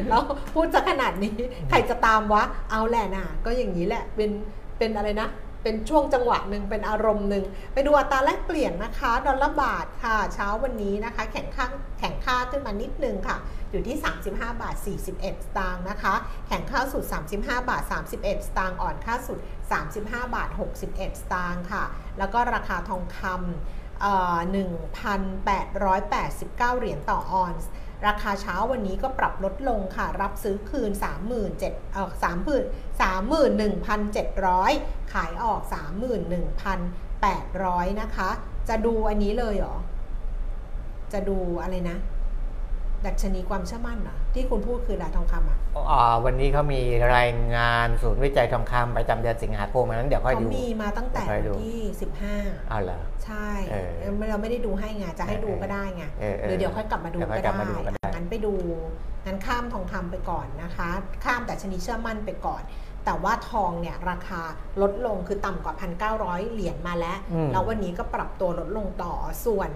[0.09, 0.21] แล้ว
[0.53, 1.35] พูดจะขนาดนี้
[1.69, 4.29] ใครจะตามวะเอาแหละนะก็อย่างนี้แหละเป็น
[4.77, 5.29] เป็นอะไรนะ
[5.63, 13.37] เป็นช่วงจังหวะหนึ่งเป็นอารมณ์หนึ่งไปดูอัตราแลกเปลี่ยนนะคะ ดอลลาร์บาทค่ะ เช้าวันนี้นะคะ แข่งข้างแข่งค่าขึ้นมานิดนึงค่ะ
[13.71, 15.25] อยู่ที่ 35 บาท 41 ส
[15.57, 16.13] ตางค์นะคะ
[16.47, 17.03] แข่งค่าสุด
[17.35, 19.39] 35 บาท 31 สตางค์อ่อนค่าสุด
[19.85, 20.49] 35 บาท
[20.85, 21.83] 61 สตางค์ค่ะ
[22.17, 27.69] แล้วก็ราคาทองคำเอ่อ 1,889 เหรียญต่อออนซ์
[28.07, 30.91] ราคาเช้าวันนี้ก็ปรับลดลงค่ะ รับซื้อคืน
[31.41, 32.63] 37,000เอ่อ30,000
[33.01, 35.61] 31,700 ขายออก
[37.01, 38.29] 31,800 นะคะ
[38.69, 39.75] จะดูอันนี้เลยเหรอ
[41.13, 41.97] จะดูอะไรนะ
[43.05, 45.57] ดัชนีความเชื่อมั่นเหรอที่คุณพูดคือดาทองคำอะ
[45.89, 46.81] อ่าวันนี้เขามี
[47.15, 51.79] รายงานศูนย์วิจัยทองคำประจำเดือนสิงหาคมอันนั้นเดี๋ยวค่อยเขาดูมีมาตั้งแต่ค่อยวันดูที่
[52.25, 53.89] 15อ้าวเหรอใช่เออ
[54.29, 58.53] เราไม่ได้ดูให้ไงจะให้ดูก็ได้ไงเออเออหรือเดี๋ยวค่อยกลับมาดูเดี๋ยวค่ก็อยกลับได้มาดูก็ได้งั้นไปดู
[59.25, 60.89] งั้นข้ามทองคำไปก่อนนะคะ
[61.25, 64.41] ข้ามแต่ชนิดเชื่อมั่นไปก่อนต แต่ว่าทองเนี่ยราคา
[64.81, 65.73] ลดลงคือต่ำกว่า
[66.13, 69.13] 1,900 เหรียญมาแล้วอืมแล้ววันนี้ก็ปรับตัวลดลงต่อ
[69.45, 69.71] ส่วน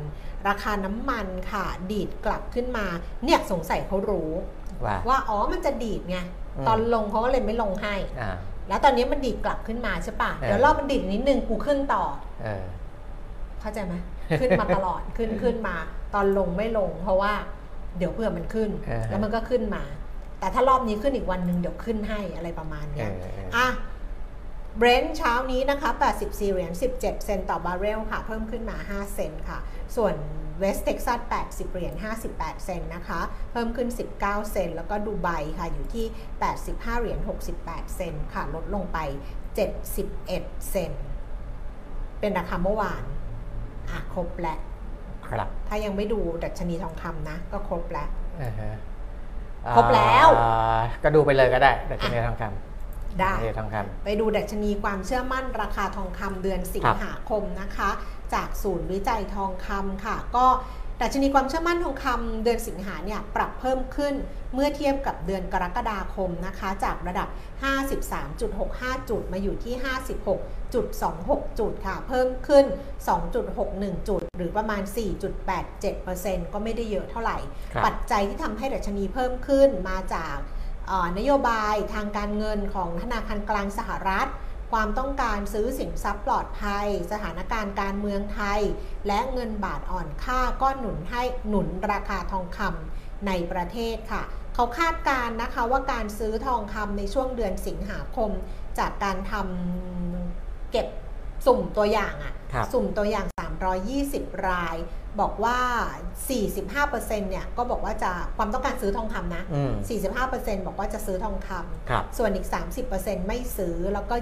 [0.48, 2.86] ราคาน้ำมันค่ะดีดกลับขึ้นมา
[3.24, 4.32] เนี่ยสงสัยเขารู้
[4.86, 6.18] ว่าว่าอ๋อมันจะดีดไง
[6.58, 8.36] อืมตอนลงเขาก็เลยไม่ลงให้อ่า
[8.68, 12.04] แล้วตอนนี้มันดีดกลับขึ้นมาใช่ปะเออเดี๋ยวรอบมันดีดนิดนึงกูขึ้นต่อ
[12.44, 12.64] เออ
[13.60, 13.96] เข้าใจไหม
[14.40, 15.76] ขึ้นมาตลอดขึ้นขึ้นมา
[16.14, 17.34] ตอนลงไม่ลง เพราะว่า
[17.98, 19.84] เดี๋ยวเผื่อมันขึ้นเออแล้วมันก็ขึ้นมา
[20.44, 23.68] แต่ถ้ารอบนี้ขึ้นอีกวันหนึ่งเดี๋ยวขึ้นให้อะไรประมาณเอเนี้ยอเอออะ
[24.78, 29.60] เบรนท์เช้านี้นะคะ 84 เหรียญ 17 เซนต์ต่อบาร์เรลค่ะ เพิ่มขึ้นมา 5 เซนต์ค่ะ
[29.96, 30.14] ส่วน
[30.60, 31.94] เวสเท็กซัส 80 เหรียญ
[32.30, 33.20] 58 เซนต์นะคะ
[33.52, 34.20] เพิ่มขึ้น 19
[34.52, 35.30] เซนต์แล้วก็ดูไบ
[35.60, 36.06] ค่ะ อยู่ที่
[36.54, 37.20] 85 เหรียญ
[37.58, 38.98] 68 เซนต์ค่ะ ลดลงไป
[39.64, 41.04] 71 เซนต์
[42.20, 43.04] เป็นราคาเมื่อวาน
[43.90, 44.60] อะ ครบแล้ว
[45.28, 48.10] ครับ ถ้ายังไม่ดูดัชนีทองคำนะ ก็ครบแล้ว
[48.44, 48.74] อ่าฮะ
[49.76, 57.90] ครบแล้ว อ่าก็ดูไปเลยก็ได้แต่จะมีทองคำได้มีทองค ไปดูดัชนีความเชื่อมั่นราคาทองคำเดือนสิงหาคมนะคะ
[58.34, 60.46] จากศูนย์วิจัยทองคำค่ะ ก็
[61.02, 64.14] ดัชนีความเชื่อมั่นทองคำเดือนสิงหาเนี่ยปรับเพิ่มขึ้น
[64.54, 67.28] เมื่อเทียบกับเดือนกรกฎาคมนะคะ จากระดับ
[68.34, 69.76] 53.65 จุดมาอยู่ที่
[70.74, 72.66] 56.26 จุดค่ะ เพิ่มขึ้น
[73.38, 74.82] 2.61 จุด หรือประมาณ
[75.68, 77.38] 4.87%ก็ไม่ได้เยอะเท่าไหร่
[77.74, 80.38] ครับปัจจัยที่ทำให้ดัชนีเพิ่มขึ้นมาจาก
[80.88, 84.30] เอ่อนโยบายทางการเงินของธนาคารกลางสหรัฐ
[84.72, 88.62] ความต้องการซื้อสินทรัพย์ปลอดภัย สถานการณ์การเมืองไทย
[89.08, 94.24] และเงินบาทอ่อนค่าก็หนุนให้หนุนราคาทองคำในประเทศค่ะ
[94.56, 98.32] เขาคาดการณ์นะคะว่าการซื้อทองคำในช่วงเดือนสิงหาคม
[98.80, 100.13] จากการทำ
[100.74, 100.88] เก็บ
[101.46, 103.28] สุ่มตัวอย่างอะครับสุ่มตัวอย่าง
[103.86, 104.78] 320 ราย
[105.22, 105.60] บอกว่า
[106.24, 109.74] 45%เนี่ยก็บอกว่าจะความต้องการซื้อทองคำนะอืม
[110.20, 112.48] 45%บอกว่าจะซื้อทองคำครับส่วนอีก
[112.88, 114.16] 30%ไม่ซื้อแล้วก็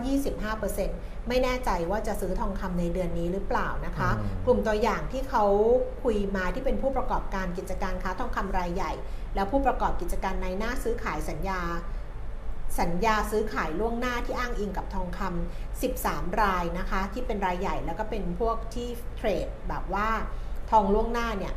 [0.60, 5.46] 25%ไม่แน่ใจว่าจะซื้อทองคำในเดือนนี้หรือเปล่านะคะอืมกลุ่มตัวอย่างที่เขา
[6.04, 8.92] คุยมาที่เป็นผู้ประกอบการกิจการค้าทองคำรายใหญ่
[9.36, 11.62] แล้วผู้ประกอบกิจการในหน้าซื้อขายสัญญา
[12.80, 20.10] สัญญาซื้อขายล่วงหน้าที่อ้างอิงกับทองคำ13 รายนะคะ ที่เป็นรายใหญ่แล้วก็เป็นพวกที่เทรดแบบว่า
[20.72, 21.54] ทองล่วงหน้าเนี่ย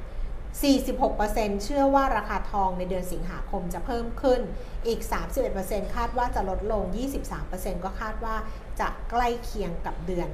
[0.81, 4.40] 46%เชื่อว่าราคาทองในเดือนสิงหาคมจะเพิ่มขึ้น
[4.87, 5.00] อีก
[5.48, 6.83] 31%คาดว่าจะลดลง
[7.35, 8.37] 23%ก็คาดว่า
[8.81, 10.29] จะใกล้เคียงกับเดือน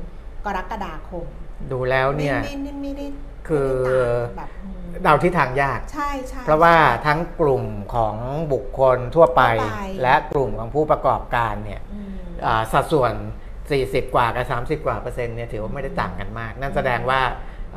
[0.47, 1.27] กรกฎาคม
[1.73, 3.07] ดูแล้วเนี่ยไม่ไม่ไม่ได้
[3.49, 6.77] คือไม่ได้ต่างแบบอืม เดาทิศทางยาก ใช่ใช่ เพราะว่า
[7.07, 8.17] ทั้งกลุ่มของ
[8.53, 12.11] บุคคลทั่วไป ทั่วไป และกลุ่มของผู้ประกอบการเนี่ยอืม
[12.47, 13.13] อ่าสัดส่วน
[13.61, 17.21] 40 กว่ากับ 30 กว่าเปอร์เซ็นต์เนี่ยถือว่าไม่ได้ต่างกันมาก นั่นแสดงว่า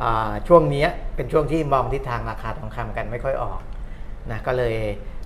[0.02, 3.62] อ่าช่วงเนี้ยเป็นช่วงที่มองทิศทางราคาทองคำกันไม่ค่อยออก
[4.32, 4.76] นะก็เลย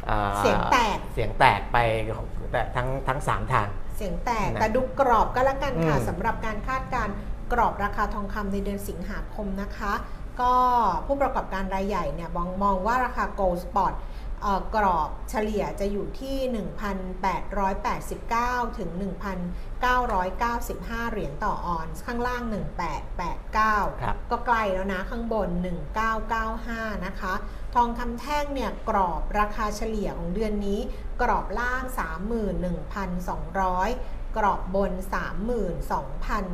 [0.10, 1.78] อ่าเสียงแตก เสียงแตกไป
[2.52, 7.15] แต่ทั้งทั้งสามทาง เสียงแตกนะแต่ดูกรอบก็แล้วกันค่ะอืม สำหรับการคาดการณ์
[7.54, 9.93] กรอบราคาทองคำในเดือนสิงหาคมนะคะ
[10.41, 10.54] ก็
[11.06, 13.93] ผู้ประกอบการรายใหญ่เนี่ยมองมองว่าราคา Gold Spot
[14.41, 16.38] เอ่อกรอบเฉลี่ยจะอยู่ที่
[17.47, 18.89] 1,889 ถึง
[19.82, 22.41] 1,995 เหรียญต่อออนซ์ข้างล่าง
[23.21, 25.50] 1889ครับก็ไกลแล้วนะข้างบน
[26.28, 27.34] 1995 นะคะ
[27.76, 30.80] ทองคำแท่งเนี่ยกรอบราคาเฉลี่ยของเดือนนี้
[31.21, 31.84] กรอบล่าง
[32.69, 34.91] 31,200 กรอบบน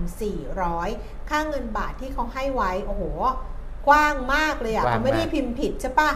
[0.03, 3.03] 32,400 ค่าเงินบาทที่เขาให้ไว้ โอ้โห
[3.87, 6.09] กว้างมากเลยอะกว้างเขาไม่ได้มากพิมพ์ผิดใช่ปะ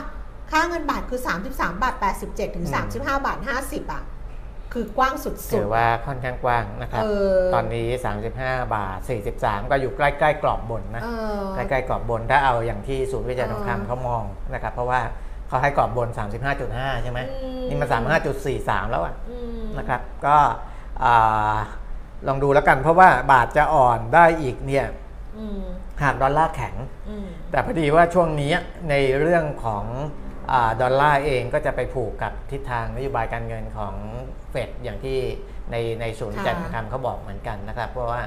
[0.51, 4.03] ค่าเงินบาทคือ 33 บาท 87 ถึงอืม35 บาท 50อะ
[4.73, 7.87] คือกว้างสุดถือๆว่าค่อนข้างกว้างนะครับเออตอนนี้
[8.31, 8.97] 35 บาท
[9.33, 11.07] 43 ก็อยู่ใกล้ๆกรอบบนนะเอ
[11.39, 15.01] อใกล้ๆกรอบบนถ้าเอาอย่างที่ศูนย์วิจัยทองเออคำเขามองนะครับ เพราะว่า
[15.47, 16.09] เขาให้กรอบบน
[16.55, 17.89] 35.5 ใช่ไหมอืมนี่มัน
[18.39, 20.37] 35.43 แล้วอะอืมนะครับ ก็
[21.03, 21.55] อ่า
[22.27, 24.85] ลองดูแล้วกันเพราะว่าบาทจะอ่อนได้อีกเนี่ย
[25.37, 25.61] อืม
[26.03, 26.75] หากดอลลาร์แข็ง
[27.09, 28.53] อืมแต่พอดีว่าช่วงนี้
[28.89, 29.85] ในเรื่องของ
[30.51, 33.93] อาดอลลาร์เองก็จะไปผูกกับทิศทางนโยบายการเงินของ
[34.49, 35.19] เฟดอย่างที่
[35.71, 38.21] ในในศูนย์วิจัยทองคำเขาบอกเหมือนกันนะครับ เพราะว่า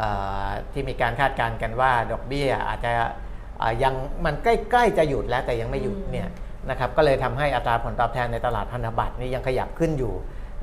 [0.00, 2.92] อ่าที่มีการคาดการณ์กันว่าดอกเบี้ยอาจจะ
[3.60, 6.28] อ่ายังมันใกล้ๆจะหยุดแล้วแต่ยังไม่หยุดอืมเนี่ย
[6.70, 10.14] นะครับก็เลยทำให้อัตราผลตอบแทนในตลาดพันธบัตรนี่ยังขยับขึ้นอยู่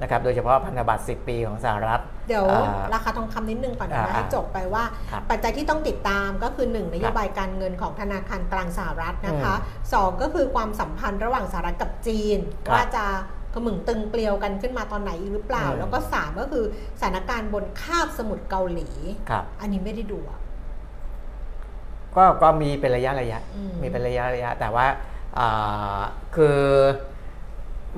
[0.02, 9.56] นะครับโดยเฉพาะพันธบัตร 10 ปีของสหรัฐ เดี๋ยวอ่าราคาทองคำนิดนึงก่อนเดี๋ยวอ่าให้จบไปว่าครับปัจจัยที่ต้องติดตามก็คือ 1 นโยบายการเงินของธนาคารกลางสหรัฐนะคะ
[9.90, 12.38] 2 ก็คือความสัมพันธ์ระหว่างสหรัฐกับจีน
[12.68, 13.06] ครับว่าจะ
[13.54, 16.66] กระหมึงตึงเกลียวกันขึ้นมาตอนไหนอีกหรือเปล่าอืมแล้วก็ 3 ก็คือ
[17.00, 18.90] สถานการณ์บนคาบสมุทรเกาหลี
[19.30, 20.40] ครับอันนี้ไม่ได้ดูอะ
[22.16, 24.86] ก็ก็มีเป็นระยะระยะอืมมีเป็นระยะระยะ แต่ว่า
[25.40, 26.00] อ่า
[26.36, 26.60] คือ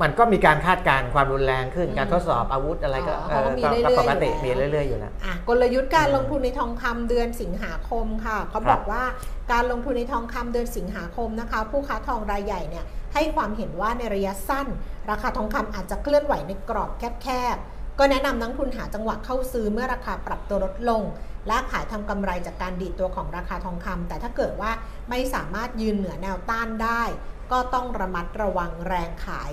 [0.01, 9.03] มันก็มีการคาดการณ์ความรุนแรงขึ้นการทดสอบอาวุธอะไรก็อ๋อเขาก็มีเออเรื่อยๆปกติอยู่มีแล้ว เรื่อยๆอยู่แล้ว อะกลยุทธ์การลงทุนในทองคำเดือนสิงหาคมค่ะเขาบอกว่า
[9.51, 14.67] การลงทุนในทองคำเดือนสิงหาคมนะคะ ผู้ค้าทองรายใหญ่เนี่ยให้ความเห็นว่าในระยะสั้น
[15.09, 16.91] ราคาทองคำอาจจะเคลื่อนไหวในกรอบ
[17.23, 21.03] แคบๆ ก็แนะนำนักลงทุนหาจังหวะเข้าซื้อเมื่อราคาปรับตัวลดลง
[21.47, 24.71] และขายทำกำไรจากการดีดตัวของราคาทองคำแต่ถ้าเกิดว่า
[25.09, 27.03] ไม่สามารถยืนเหนือแนวต้านได้
[27.51, 29.51] ก็ต้องระมัดระวังแรงขาย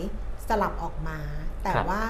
[0.50, 1.18] สลับออกมา
[1.62, 2.04] แต่ครับ ว่า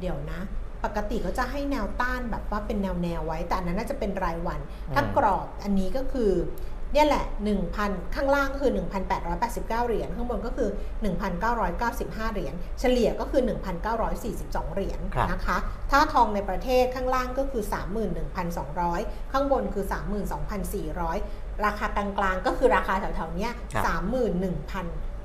[0.00, 0.40] เดี๋ยวนะ
[0.84, 4.60] ปกติก็จะให้แนวต้านแบบว่าเป็นแนวแนวๆไว้ แต่อันนั้นน่าจะเป็นรายวัน
[4.94, 6.32] ถ้ากรอบอันนี้ก็คือ
[6.92, 7.26] เนี่ยแหละ
[7.70, 8.70] 1,000 ข้างล่างคือ
[9.14, 10.68] 1,889 เหรียญข้างบนก็คือ
[11.52, 13.42] 1,995 เหรียญเฉลี่ยก็คือ
[14.08, 15.56] 1,942 เหรียญครับ นะคะ
[15.90, 17.62] ถ้าทองในประเทศข้างล่างก็คือ
[18.68, 19.84] 31,200 ข้างบนคือ
[20.90, 23.52] 32,400 ราคากลางๆก็คือราคาแถวๆเนี้ย
[23.84, 24.76] ค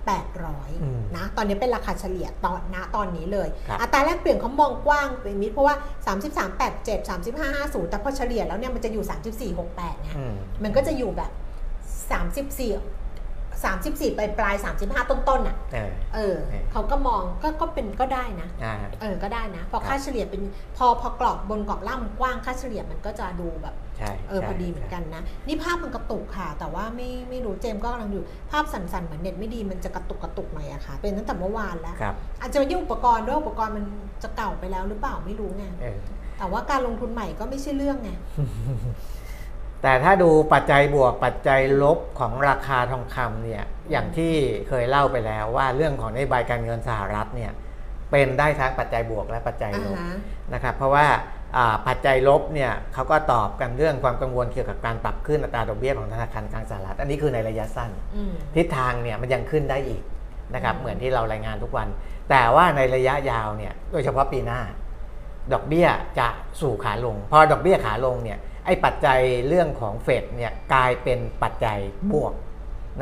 [0.09, 5.75] รับอืม31,800นะตอนนี้เป็นราคาเฉลี่ยตอนณตอนนี้เลยครับอัตราแลกเปลี่ยนเขามองกว้างเป็นมิตรเพราะว่า
[6.57, 9.03] 3387 3550 แต่พอเฉลี่ยแล้วเนี่ยมันจะอยู่
[9.53, 11.31] 3468ไงอืมมันก็จะอยู่แบบ
[12.37, 12.98] 34
[13.67, 20.41] 34ปลายปลาย35 ต้นต้นๆอะเออเออเออเขาก็มองก็ก็เป็นก็ได้นะอ่าเออก็ได้นะ พอครับค่าเฉลี่ยเป็น
[20.77, 33.85] พอพอกรอบบนกรอบล่างมันกว้างค่าเฉลี่ยมันก็จะดูแบบใช่เออใช่พอดีเหมือนกันนะ นี่ภาพมันกระตุกค่ะ แต่ว่าไม่ไม่รู้เจมส์ก็กำลังอยู่ภาพสั่นๆเหมือนเน็ตไม่ดีมันจะกระตุกกระตุกหน่อยอะค่ะ เป็นตั้งแต่เมื่อวานแล้วครับอาจจะเป็นที่อุปกรณ์ด้วยอุปกรณ์มัน
[34.23, 35.97] จะเก่าไปแล้วหรือเปล่าไม่รู้ไงเออ
[36.37, 38.11] แต่ว่าการลงทุนใหม่ก็ไม่ใช่เรื่องไง
[39.83, 44.33] แต่ถ้าดูปัจจัยบวกปัจจัยลบของราคาทองคำเนี่ยอย่างที่
[44.69, 47.51] เคยเล่าไปแล้วว่าเรื่องของนโยบายการเงินสหรัฐเนี่ย
[48.11, 50.17] เป็นได้ทั้งปัจจัยบวกและปัจจัยอ่าลบฮะ
[50.53, 51.07] นะครับเพราะว่า
[51.57, 60.01] อ่าปัจจัยลบเนี่ยเขาก็ตอบกันเรื่องความกังวลเกี่ยวกับการปรับขึ้นอัตราดอกเบี้ยของธนาคารกลางสหรัฐ อันนี้คือในระยะสั้นอืมทิศทางเนี่ยมันยังขึ้นได้อีก
[60.55, 61.87] นะครับอืมเหมือนที่เรารายงานทุกวัน
[62.29, 64.61] แต่ว่าในระยะยาวเนี่ยโดยเฉพาะปีหน้า
[65.53, 65.87] ดอกเบี้ย
[66.19, 66.27] จะ
[66.61, 71.79] สู่ขาลง พอดอกเบี้ยขาลงเนี่ยไอ้ปัจจัยเรื่องของเฟดเนี่ยกลายเป็นปัจจัย
[72.13, 72.33] บวก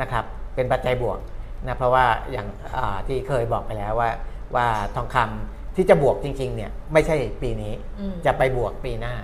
[0.00, 1.18] นะครับ เป็นปัจจัยบวก
[1.66, 4.10] นะเพราะว่าอย่างอ่าที่เคยบอกไปแล้วว่า
[4.54, 9.14] ว่าทองคำที่จะบวกจริงๆเนี่ยไม่ใช่ปีนี้อืมจะไปบวกปีหน้า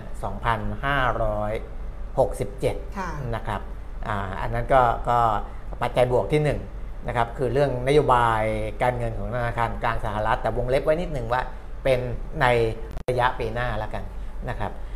[1.23, 3.61] 2,567ค่ะนะครับ
[4.07, 5.19] อาอันนั้นก็ก็
[5.83, 6.59] ปัจจัยบวกที่1นง
[7.09, 8.43] นะครับคือเรื่องนโยบาย
[8.83, 11.43] การเงินของธนาคารกลางสหรัฐ แต่วงเล็บไว้นิดหนึ่งว่า
[11.85, 12.01] เป็น
[12.41, 12.47] ใน
[13.09, 14.05] ระยะปีหน้าแล้วกัน
[14.49, 14.94] นะครับอ่า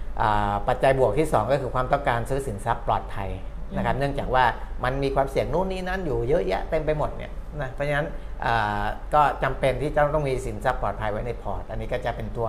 [0.69, 3.31] ปัจจัยบวกที่ 2 ก็คือความต้องการซื้อสินทรัพย์ปลอดภัย
[3.77, 4.45] นะครับ เนื่องจากว่า
[4.85, 8.07] มันมีความเสี่ยงนู่นนี่นั่นอยู่เยอะแยะเต็มไปหมดเนี่ยนะเพราะฉะนั้น
[8.45, 8.83] อ่า
[9.15, 12.49] ก็จำเป็นที่จะต้องมีสินทรัพย์ปลอดภัยไว้ในพอร์ต อันนี้ก็จะเป็นตัว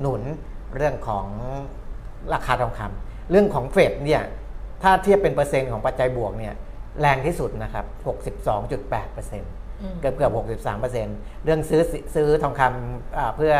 [0.00, 0.22] หนุน
[0.76, 1.26] เรื่องของ
[2.34, 4.22] ราคาทองคำเรื่องของเฟดเนี่ย
[4.82, 6.54] ถ้าเทียบเป็นเปอร์เซ็นต์ของปัจจัยบวกเนี่ย
[7.00, 7.84] แรงที่สุดนะครับ
[8.48, 10.32] 62.8%เอืมกือบเกือบ
[10.78, 13.54] 63%เรื่องซื้อสิซื้อทองคำอ่าเพื่อ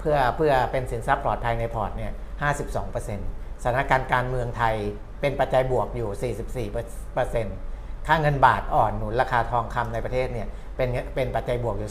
[0.00, 4.74] เพื่อเพื่อเป็นสินทรัพย์ปลอดภัยในพอร์ตเนี่ย 52%สถานการณ์การเมืองไทย
[5.20, 6.34] เป็นปัจจัยบวกอยู่
[6.74, 11.90] 44%ค่าเงินบาทอ่อนหนุนราคาทองคำในประเทศเนี่ยเป็นเป็นปัจจัยบวกอยู่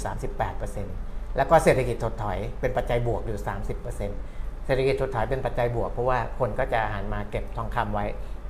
[0.68, 3.40] 38%แล้วก็เศรษฐกิจถดถอยเป็นปัจจัยบวกอยู่
[3.78, 8.06] 30%เศรษฐกิจถดถอยเป็นปัจจัยบวกเพราะว่าคนก็จะหันมาเก็บทองคำไว้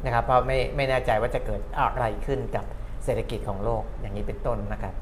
[0.06, 2.66] นะครับเพราะไม่ไม่แน่ใจว่าจะเกิดอะไรขึ้นกับ
[3.06, 4.94] เศรษฐกิจของโลกอย่างนี้เป็นต้นนะครับ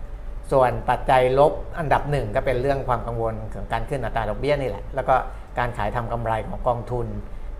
[0.51, 5.15] ส่วนปัจจัยลบอันดับหนึ่งก็เป็นเรื่องความกังวลของการขึ้นอัตราดอกเบี้ยนี่แหละ แล้วก็
[5.59, 7.07] การขายทำกำไรของกองทุน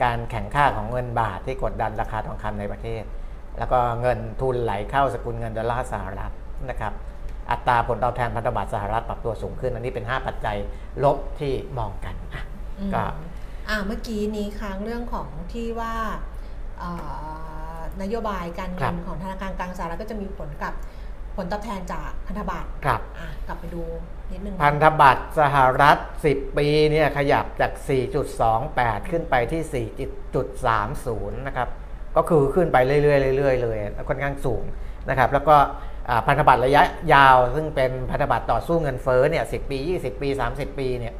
[0.04, 3.04] การแข่งค่าของเงินบาทที่กดดันราคาทองคำในประเทศ
[3.58, 6.32] แล้วก็เงินทุนไหลเข้าสกุลเงินดอลลาร์สหรัฐ
[6.70, 6.94] นะครับ
[7.52, 10.58] อัตราผลตอบแทนพันธบัตรสหรัฐปรับตัวสูงขึ้น อันนี้เป็น 5 ปัจจัย
[11.04, 12.44] ลบที่มองกันอะ
[12.80, 13.04] อืมก็
[13.70, 15.94] อ่าเมื่อกี้นี้ค้างเรื่องของที่ว่า
[16.80, 16.92] เอ่
[17.78, 20.74] อนโยบายการครัเงิบนของธนาคารกลางสหรัฐก็จะมีผลกับ
[21.36, 23.84] ผลตอบแทนจากพันธบัตรครับอะกลับไปดู
[24.32, 25.98] นิดนึงพันธบัตรสหรัฐ
[26.30, 27.72] 10 ปีเนี่ยขยับจาก
[28.42, 29.88] 4.28 ขึ้นไปที่
[30.26, 31.70] 4.30 นะครับ
[32.16, 33.78] ก็คือขึ้นไปเรื่อยๆเรื่อยๆเลย
[34.10, 34.64] ค่อนข้างสูง
[35.10, 35.56] นะครับ แล้วก็
[36.28, 41.14] พันธบัตรระยะยาว ซึ่งเป็นพันธบัตรต่อสู้เงินเฟ้อเนี่ย 10 ปี 20 ปี 30 ปีเนี่ย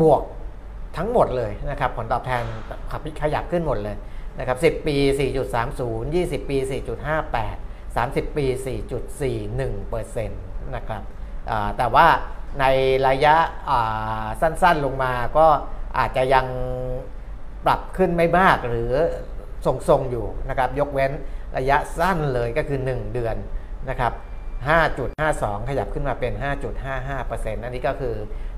[0.00, 0.22] บวก
[0.96, 2.42] ทั้งหมดเลยนะครับผลตอบแทน
[2.90, 3.96] ขับขยับขึ้นหมดเลย
[4.38, 4.96] นะครับ10 ปี
[5.58, 6.56] 4.30 20 ปี
[7.30, 8.46] 4.58 30 ปี
[9.16, 10.42] 4.41เปอร์เซ็นต์
[10.76, 11.02] นะครับ
[11.78, 12.06] แต่ว่า
[12.60, 12.64] ใน
[13.08, 13.36] ระยะ
[14.40, 15.46] สั้นๆลงมาก็
[15.98, 16.46] อาจจะยัง
[17.66, 18.92] ปรับขึ้นไม่มากหรือ
[19.66, 21.12] ทรงๆอยู่นะครับ ยกเว้น
[21.58, 23.36] ระยะสั้นเลยก็คือ 1 เดือน
[23.90, 24.12] นะครับ
[24.90, 26.32] 5.52 ขยับขึ้นมาเป็น
[26.98, 28.14] 5.55%อันนี้ก็คือ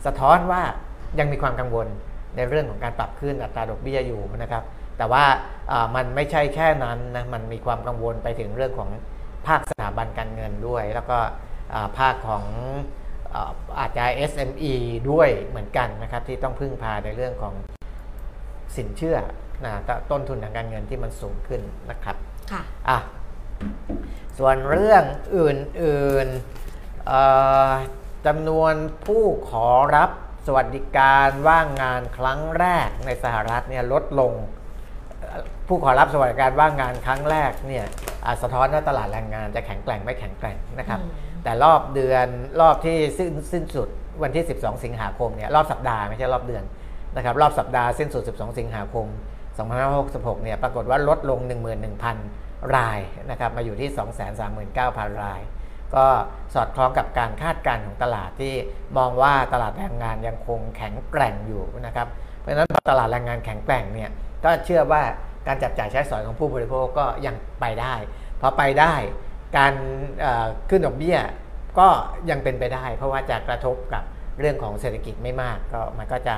[0.06, 0.62] สะท้อนว่า
[1.18, 1.86] ยังมีความกังวล
[2.36, 4.64] ในเรื่องของการปรับขึ้นอัตราดอกเบี้ยอยู่นะครับ
[4.98, 5.24] แต่ว่า
[5.96, 8.90] มันไม่ใช่แค่นั้นนะ มันมีความกังวลไปถึงเรื่องของ
[9.46, 11.18] ภาคสถาบันการเงินด้วย แล้วก็
[11.98, 12.44] ภาคของ
[13.30, 14.74] เอ่ออาจจะ SME
[15.10, 17.54] ด้วยเหมือนกันนะครับที่ต้องพึ่งพาในเรื่องของ
[18.76, 19.18] สินเชื่อ
[19.64, 19.72] นะ
[20.10, 22.16] ต้นทุนทางการเงินที่มันสูงขึ้นนะครับ
[22.52, 22.98] ค่ะอะ
[24.38, 25.04] ส่วนเรื่อง
[25.36, 27.22] อื่นๆเอ่
[27.68, 27.70] อ
[28.26, 28.74] จำนวน
[29.06, 30.10] ผู้ขอรับ
[30.46, 34.32] สวัสดิการว่างงานครั้งแรกในสหรัฐเนี่ยลดลง
[35.20, 37.84] เอ่อผู้ขอรับสวัสดิการว่างงานครั้งแรกเนี่ย
[38.24, 42.26] อะสะท้อนว่าตลาดแรงงานจะแข็งแกร่งไม่แข็งแกร่งนะครับอืม แต่รอบเดือน
[42.60, 43.88] รอบที่สิ้นสิ้นสุด
[44.22, 46.64] วันที่ 12 สิงหาคมเนี่ยรอบสัปดาห์ไม่ใช่รอบเดือน
[47.16, 49.06] นะครับรอบสัปดาห์สิ้นสุด 12 สิงหาคม
[49.74, 51.40] 2566 เนี่ยปรากฏว่าลดลง
[52.06, 52.98] 11,000 ราย
[53.30, 53.88] นะครับมาอยู่ที่
[54.56, 55.40] 239,000 ราย
[55.94, 56.04] ก็
[56.54, 58.54] สอดคล้องกับการคาดการณ์ของตลาดที่
[58.98, 64.10] มองว่าตลาดแรงงานยังคงแข็งแกร่งอยู่นะครับเพราะฉะนั้นพอตลาดแรงงานแข็งแกร่งเนี่ย
[64.44, 65.02] ก็เชื่อว่า
[65.46, 67.94] การจับจ่ายใช้สอยของผู้บริโภคก็ยังไปได้
[68.40, 68.94] พอไปได้
[69.56, 69.74] การ
[70.70, 71.18] ขึ้นดอกเบี้ย
[71.78, 71.88] ก็
[72.30, 74.04] ยังเป็นไปได้ เพราะว่าจะกระทบกับ
[74.38, 76.36] เรื่องของเศรษฐกิจไม่มากก็มันก็จะ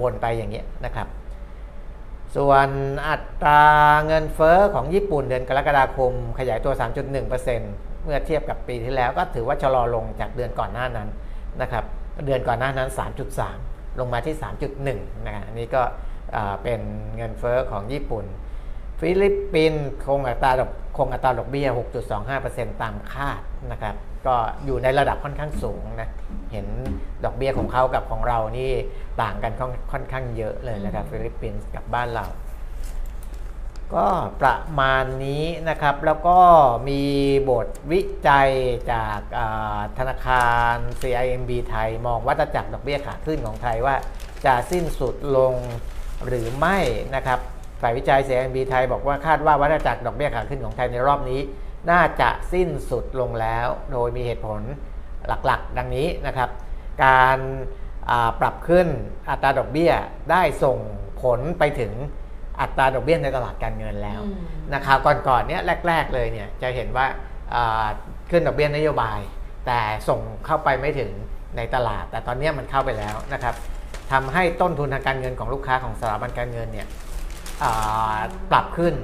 [0.00, 1.08] วนไปอย่างนี้นะครับ
[2.36, 2.68] ส่วน
[3.08, 3.64] อัตรา
[4.06, 6.72] เงินเฟ้อของญี่ปุ่นเดือนกรกฎาคม ขยายตัว
[7.38, 11.08] 3.1%เมื่อเทียบกับปีที่แล้วก็ถือว่าชะลอลงจากเดือนก่อนหน้านั้น
[11.62, 11.84] นะครับ
[12.26, 12.88] เดือนก่อนหน้านั้น
[13.44, 14.36] 3.3 ลงมาที่
[14.80, 15.82] 3.1 นะฮะอันนี้ก็
[16.62, 16.80] เป็น
[17.16, 18.24] เงินเฟ้อของญี่ปุ่น
[19.00, 21.68] ฟิลิปปินส์คงอัตราดอกคงอัตราดอกเบี้ย
[22.24, 23.40] 6.25%ตามคาด
[23.72, 23.94] นะครับ
[24.26, 26.08] ก็อยู่ในระดับค่อนข้างสูงนะ
[26.52, 26.66] เห็น
[27.24, 28.72] ดอกเบี้ยของเขากับของเรานี่
[29.22, 32.26] ต่างกันค่อนค่อนข้างเยอะเลยนะครับฟิลิปปินส์กับบ้านเรา
[33.94, 34.06] ก็
[34.40, 36.38] ประมาณนี้นะครับ แล้วก็
[36.88, 37.02] มี
[37.50, 38.50] บทวิจัย
[38.92, 39.20] จาก
[39.98, 43.96] ธนาคาร CIMB ไทย มองวัฏจักรดอกเบี้ยขาขึ้นของไทยว่า
[44.44, 45.54] จะสิ้นสุดลง
[46.26, 46.78] หรือไม่
[47.14, 47.40] นะครับ
[47.80, 51.40] ฝ่ายวิจัย CIMB ไทยบอกว่าคาดว่าวัฏจักรดอกเบี้ยขาขึ้นของไทยในรอบนี้
[51.90, 54.60] น่าจะสิ้นสุดลงแล้ว โดยมีเหตุผล
[55.46, 56.50] หลักๆ ดังนี้นะครับ
[57.04, 57.38] การ
[58.10, 58.86] อ่าปรับขึ้น
[59.30, 59.92] อัตราดอกเบี้ย
[60.30, 60.78] ได้ส่ง
[61.22, 61.92] ผลไปถึง
[62.60, 64.36] อัตราดอกเบี้ยในตลาดการเงินแล้วอืม
[64.74, 67.06] นะครับก่อนๆเนี้ยแรก ๆ เลยเนี่ยจะเห็นว่า
[67.54, 67.86] อ่า
[68.30, 69.20] ขึ้นดอกเบี้ยนโยบาย
[69.66, 71.10] แต่ส่งเข้าไปไม่ถึง
[71.56, 73.54] ในตลาด แต่ตอนเนี้ยมันเข้าไปแล้วนะครับ
[74.12, 77.05] ทำให้ต้นทุนทางการเงินของลูกค้าของสถาบันการเงินเนี่ยอ่า
[78.50, 78.94] ปรับขึ้น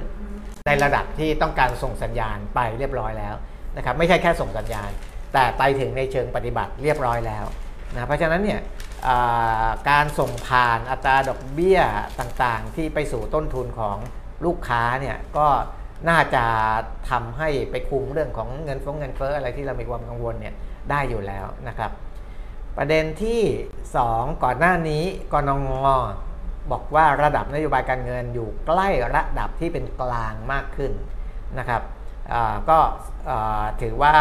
[0.67, 3.35] ในระดับที่ต้องการส่งสัญญาณไปเรียบร้อยแล้ว
[3.77, 4.89] นะครับไม่ใช่แค่ส่งสัญญาณ
[5.33, 7.45] แต่ไปถึงในเชิงปฏิบัติเรียบร้อยแล้ว
[7.93, 8.61] นะเพราะฉะนั้นเนี่ย
[9.89, 11.79] การส่งผ่านอัตราดอกเบี้ย
[12.19, 13.97] ต่างๆ ที่ไปสู่ต้นทุนของ
[14.45, 15.47] ลูกค้าเนี่ยก็
[16.09, 16.43] น่าจะ
[17.09, 20.53] ทำให้ไปคุมเรื่องของเงินฟ้องเงินเฟ้ออะไรที่เรามีความกังวลเนี่ย
[20.89, 21.91] ได้อยู่แล้วนะครับ
[22.77, 23.41] ประเด็นที่
[23.91, 25.69] 2 ก่อนหน้านี้กนง
[26.71, 30.91] บอกว่าระดับนโยบายการเงินอยู่ใกล้ระดับที่เป็นกลางมากขึ้น
[31.59, 31.81] นะครับ
[32.33, 32.77] อ่าก็
[33.29, 34.13] อ่าถือว่า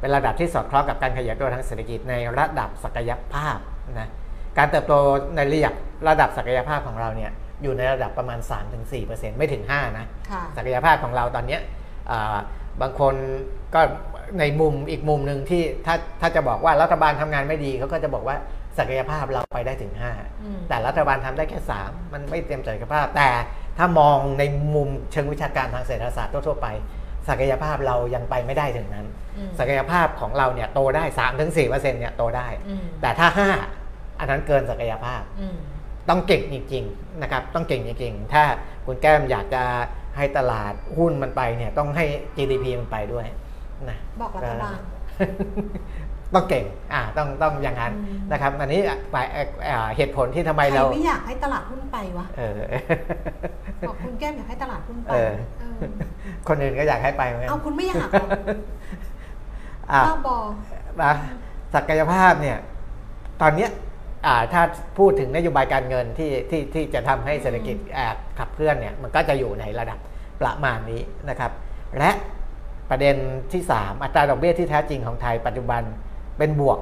[0.00, 3.58] เป็นระดับที่สอดคล้องกับการขยายตัวทางเศรษฐกิจในระดับศักยภาพ
[3.98, 4.08] นะ
[4.58, 4.94] การเติบโต
[5.36, 5.74] ในระดับ
[6.08, 7.30] ระดับศักยภาพของเราเนี่ย
[7.62, 8.38] อยู่ในระดับประมาณ
[8.88, 11.60] 3-4%ไม่ถึง 5 นะค่ะศักยภาพของเราตอนเนี้ย
[12.10, 12.36] อ่า
[12.80, 13.14] บางคน
[13.74, 13.80] ก็
[14.38, 18.36] ในมุมอีกมุมหนึ่งที่ถ้าถ้าจะบอกว่ารัฐบาลทำงานไม่ดีเขาก็จะบอกว่า
[18.78, 19.92] ศักยภาพเราไปได้ถึง
[20.42, 23.30] อืม5แต่รัฐบาลทำได้แค่ 3 มันไม่เต็มศักยภาพ แต่
[23.78, 24.42] ถ้ามองใน
[24.74, 26.68] มุมเชิงวิชาการทางเศรษฐศาสตร์ทั่วๆไป
[27.28, 29.06] ศักยภาพเรายังไปไม่ได้ถึงนั้น
[29.38, 31.04] อืมศักยภาพของเราเนี่ยโตได้
[31.52, 33.28] 3-4%เนี่ยโตได้อืมแต่ถ้า
[33.74, 35.56] 5 อันนั้นเกินศักยภาพอืม
[36.08, 38.44] ต้องเก่งจริงๆนะครับ ต้องเก่งจริงๆ ถ้า
[38.86, 39.64] คุณแก้มอยากจะ
[40.16, 42.04] ให้ตลาดหุ้นมันไปเนี่ยต้องให้
[42.36, 43.26] GDP มันไปด้วย
[43.90, 44.78] นะบอกรัฐบาล
[46.34, 48.80] ต้องเก่งอ่าต้องต้องอย่างนั้นอืมนะครับอันนี้
[49.12, 52.60] ฝ่ายเอ่ออ่าเหตุผลที่ทำไมใครเราไม่อยากให้ตลาดหุ้นไปวะเออ
[53.88, 55.78] บอกคุณแก้มอยากให้ตลาดหุ้นไปเออเออ
[56.48, 58.26] คนอื่นก็อยากให้ไปเหมือนกัเอานคุณไม่อยากเหรอ
[59.92, 60.38] อ่าบ้าบอ
[61.02, 61.14] นะ
[61.74, 62.58] ศักยภาพเนี่ย
[63.42, 63.70] ตอนเนี้ย
[64.26, 64.62] อ่าถ้า
[64.98, 68.06] พูดถึงนโยบายการเงินที่ที่ที่จะทำให้เศรษฐกิจอ่า
[68.38, 69.98] ขับเคลื่อนเนี่ยมันก็จะอยู่ในระดับ
[70.40, 71.50] ประมาณนี้นะครับ
[71.98, 72.10] และ
[72.90, 73.16] ประเด็น
[73.52, 75.82] ที่ 3 อัตราดอกเบี้ยที่แท้จริงของไทยปัจจุบัน
[76.38, 76.78] เป็นบวก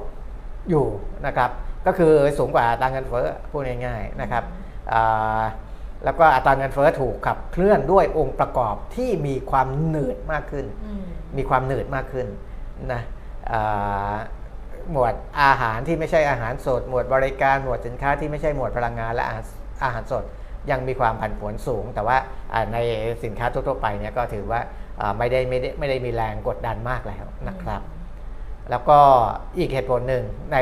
[0.71, 0.87] อยู่
[1.27, 1.51] นะครับ
[1.87, 4.45] ก็คือสูงกว่าอัตราเงินเฟ้อพูดง่ายๆนะครับ
[4.93, 5.43] อ่า
[6.05, 11.03] แล้วก็อัตราเงินเฟ้อถูกขับเคลื่อนด้วยองค์ประกอบที่มีความหนืดมากขึ้นอืม
[11.37, 12.27] มีความหนืดมากขึ้น
[12.93, 13.03] นะ
[13.51, 14.15] อ่า
[14.91, 19.45] หมวดอาหารที่ไม่ใช่อาหารสด หมวดบริการหมวดสินค้าที่ไม่ใช่หมวดพลังงานและอาหาร
[19.85, 20.25] อาหารสด
[20.71, 22.17] ยังมีความผันผวนสูง แต่ว่า
[22.53, 22.79] อ่าใน
[23.25, 24.61] สินค้าทั่วๆไปเนี่ยก็ถือว่า
[25.01, 27.81] อ่าไม่ได้ไม่ได้ไม่ได้มีแรงกดดันมากแล้วนะครับ
[28.71, 28.99] แล้วก็
[29.59, 30.59] อีกเหตุผลหนึ่งใน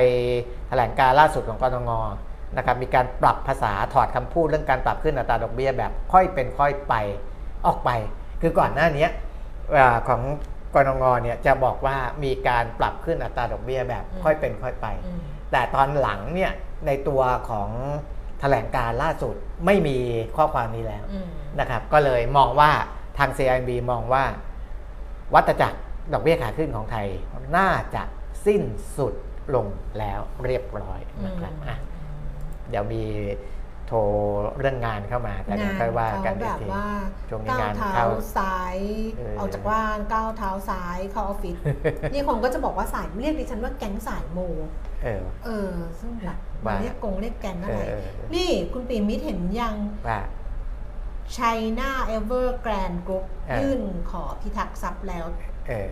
[0.68, 1.92] แถลงการล่าสุดของกรงง
[2.56, 6.94] นะครับมีการปรับภาษาถอดคำพูดเรื่องการปรับขึ้นอัตราดอกเบี้ยแบบค่อยเป็นค่อยไป
[7.66, 7.90] ออกไป
[8.42, 9.06] คือก่อนหน้านี้
[9.76, 10.22] อ่าของ
[10.74, 15.20] กรงงเนี่ยจะบอกว่ามีการปรับขึ้นอัตราดอกเบี้ยแบบอืมค่อยเป็นค่อยไปอืม
[15.52, 16.52] แต่ตอนหลังเนี่ย
[16.86, 17.20] ในตัว
[17.50, 17.70] ของ
[18.40, 19.34] แถลงการล่าสุด
[19.66, 19.98] ไม่มี
[20.36, 21.28] ข้อความนี้แล้วอืม
[21.60, 22.70] นะครับ ก็เลยมองว่า
[23.18, 24.24] ทาง CIMB มองว่า
[25.34, 25.78] วัตจักร
[26.12, 27.06] ดอกเบี้ยขาขึ้นของไทย
[27.56, 28.02] น่าจะ
[28.46, 28.62] สิ้น
[28.96, 29.14] สุด
[29.54, 29.66] ลง
[29.98, 31.76] แล้วเรียบร้อยนะครับอะ
[32.70, 33.02] เดี๋ยวมี
[33.86, 33.98] โทร
[34.58, 36.88] เรื่องงานเข้ามา แต่เดี๋ยวค่อยว่ากันงอีแบกบทีว่า
[37.28, 38.06] ช่วงนี้านก้างวเท้าเข้า
[38.36, 38.76] ซ้าย
[39.18, 41.56] เออออกจากบ้านก้าวเท้าซ้ายเข้าออฟฟิศ
[42.12, 44.38] นี่คนก็จะบอกว่าสายเรียกดิฉันว่าแก๊งสายโม
[45.04, 49.76] เออ เออ ซึ่งแบบว่าเรียกกงเรียกแก๊งอะไรเออเออเออนี่คุณปีมิตรเห็นยัง
[50.08, 50.20] ว่า
[51.36, 53.80] China Evergrande Group เออยื่น
[54.10, 55.24] ขอพิทักษ์ทรัพย์แล้ว
[55.68, 55.88] เออ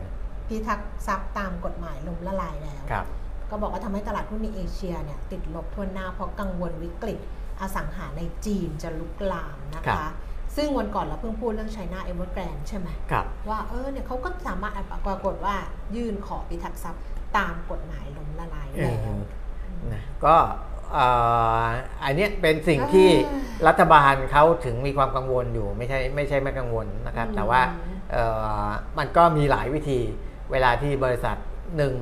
[0.49, 3.07] พิทักษ์ทรัพย์ตามกฎหมายล้มละลายแล้ว ครับ
[3.51, 7.18] ก็บอกว่าทำให้ตลาดหุ้นในเอเชียเนี่ยติดลบทั่วหน้าเพราะกังวลวิกฤต
[7.61, 10.12] อสังหาในจีนจะลุกลามนะครัคะ บ
[10.57, 14.72] ซึ่งวันก่อนเราเพิ่งพูดเรื่อง China Evergrande ใช่ไหม ครับ ว่าเออเนี่ยเขาก็สามารถ
[15.07, 15.55] ปรากฏว่า
[15.97, 17.03] ยื่นขอพิทักษ์ทรัพย์
[17.37, 19.09] ตามกฎหมายล้มละลายเอแล้วอ
[19.93, 20.35] นะก็
[20.93, 21.07] เอ่
[21.62, 21.66] อ
[22.05, 27.95] อันเนี้ยเป็นสิ่งที่อ่รัฐบาลเขาถึงมีความกังวลอยู่ไม่ใช่ไม่ใช่ไม่กังวลนะครับอืมแต่ว่าเอ่อ
[28.99, 30.01] มันก็มีหลายวิธี
[30.51, 31.37] เวลาที่บริษัท
[31.77, 31.95] หนึ่ง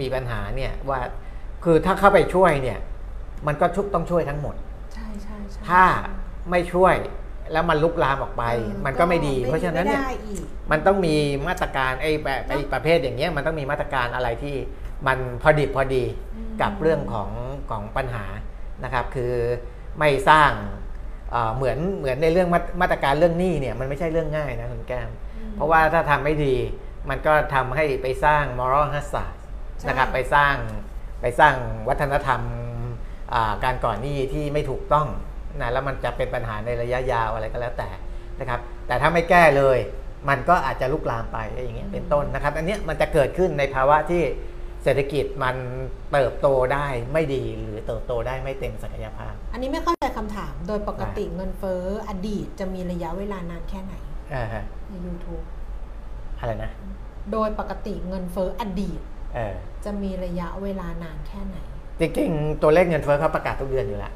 [0.00, 1.00] มีปัญหาเนี่ยว่า
[1.64, 2.78] คือถ้าเข้าไปช่วยเนี่ย
[3.46, 4.54] มันก็ชุกต้องช่วยทั้งหมด
[4.94, 5.84] ใช่ใช่ใช่ถ้า
[6.50, 6.94] ไม่ช่วย
[7.52, 11.16] แล้วมันลุกลามออกไปเออมันก็ไม่ดี เพราะฉะนั้นเนี่ยไม่ได้อีกมันต้องมี
[11.48, 14.56] มาตรการไอ้แบบไอ้ประเภทอย่างเงี้ยมันต้องมีมาตรการอะไรที่
[15.06, 16.04] มันพอดิบพอดี
[16.36, 17.30] อืมกับเรื่องของ
[17.70, 18.24] ของปัญหา
[18.84, 19.32] นะครับ คือ
[19.98, 20.50] ไม่สร้าง
[21.30, 26.54] เอ่อเหมือนเหมือนในเรื่องมามาตรการเรื่องหนี้เนี่ยมันไม่ใช่เรื่องง่ายนะคุณแก้มอืม เพราะว่าถ้าทำไม่ดี
[27.10, 29.34] มันก็ทำให้ไปสร้าง moral hazard
[29.78, 30.54] ใช่นะครับไปสร้าง
[31.22, 31.54] ไปสร้าง
[31.88, 32.40] วัฒนธรรม
[33.34, 35.06] อ่าการก่อนหนี้ที่ไม่ถูกต้อง
[35.60, 37.90] นะแล้วมันจะเป็นปัญหาในระยะยาวอะไรก็แล้วแต่
[38.40, 39.78] นะครับ แต่ถ้าไม่แก้เลย
[40.28, 44.22] มันก็อาจจะลุกลามไปอย่างเงี้ยเป็นต้นนะครับ อันเนี้ยมันจะเกิดขึ้นในภาวะที่
[44.84, 45.56] เศรษฐกิจมัน
[46.12, 53.94] เติบโตได้ไม่ดีหรือเติบโตได้ไม่เต็มศักยภาพ อันนี้ไม่เข้าใจคำถามโดยปกติเงินเฟ้ออดีตจะมีระยะเวลานานแค่ไหน
[54.34, 55.44] อ่าฮะใน YouTube
[56.38, 56.70] อะไรนะ
[57.32, 59.00] โดยปกติเงินเฟ้ออดีต
[59.34, 59.54] เออ
[59.84, 61.56] จะมีระยะเวลานานแค่ไหน
[62.00, 64.12] จริงๆ ตัวเลขเงินเฟ้อเขาประกาศทุกเดือนอยู่แล้ว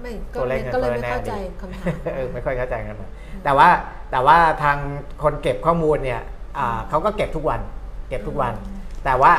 [0.00, 1.84] ไม่ก็ตัวเลเลขยเงินก็เลยเฟ้อไม่เข้าใจแน่ดีคำถาม
[2.14, 3.10] เออไม่ค่อยเข้าใจกันนะ
[3.44, 3.68] แต่ว่า
[4.10, 4.76] แต่ว่าทาง
[5.22, 6.22] คนเก็บข้อมูลเนี่ย
[6.58, 7.60] อ่าเขาก็เก็บทุกวัน
[8.08, 8.52] เก็บทุกวัน
[9.04, 9.32] แต่ว่า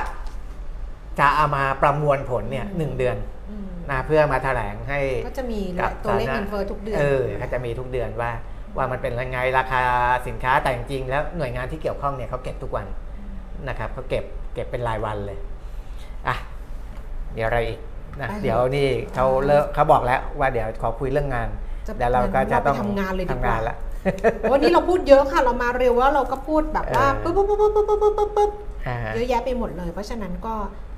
[1.19, 3.17] จะเอามาประมวลผลเนี่ยหนึ่งเดือน
[3.49, 8.31] อืมนะเพื่อมาแถลงให้ ก็จะมีกับตัวเลขเงินเฟ้อทุกเดือน เออเขาจะมีทุกเดือนว่า
[8.77, 9.83] ว่ามันเป็นยังไงราคา
[10.27, 12.87] สินค้าแต่จริงๆแล้วหน่วยงานที่เกี่ยวข้องเนี่ยเขาเก็บทุกวัน
[13.67, 15.37] นะครับเขาเก็บเก็บเป็นรายวันเลย
[16.27, 16.35] อะ
[17.35, 17.79] เดี๋ยวอะไรอีก
[18.19, 21.47] นะไปเลยเดี๋ยวนี่เขาเลิกเขาบอกแล้วว่าเดี๋ยวขอคุยเรื่องงาน
[21.87, 23.75] จะเดี๋ยวเราก็จะต้องเราไปทำงานเลยดีกว่าทำงานละ
[24.51, 28.51] วันนี้เราพูดเยอะค่ะ เรามาเร็วแล้วเราก็พูดแบบว่าเออปุ๊บปุ๊บปุ๊บปุ๊บปุ๊บปุ๊บปุ๊บปุ๊บ
[28.87, 30.53] อ่าฮะเยอะแยะไปหมดเลย เพราะฉะนั้นก็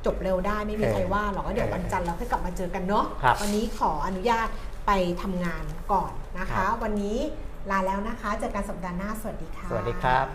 [0.05, 4.47] จบเร็วได้ไม่มีเออใครว่าหรอกก็เดี๋ยวเออวันจันทร์เราค่อยกลับมาเจอกันเนาะครับวันนี้ขออนุญาต
[4.88, 7.17] ไปทำงานก่อนนะครัคะบวันนี้
[7.72, 10.28] ลาแล้วนะคะเจอกันสัปดาห์หน้าสวัสดีค่ะ สวัสดีครับ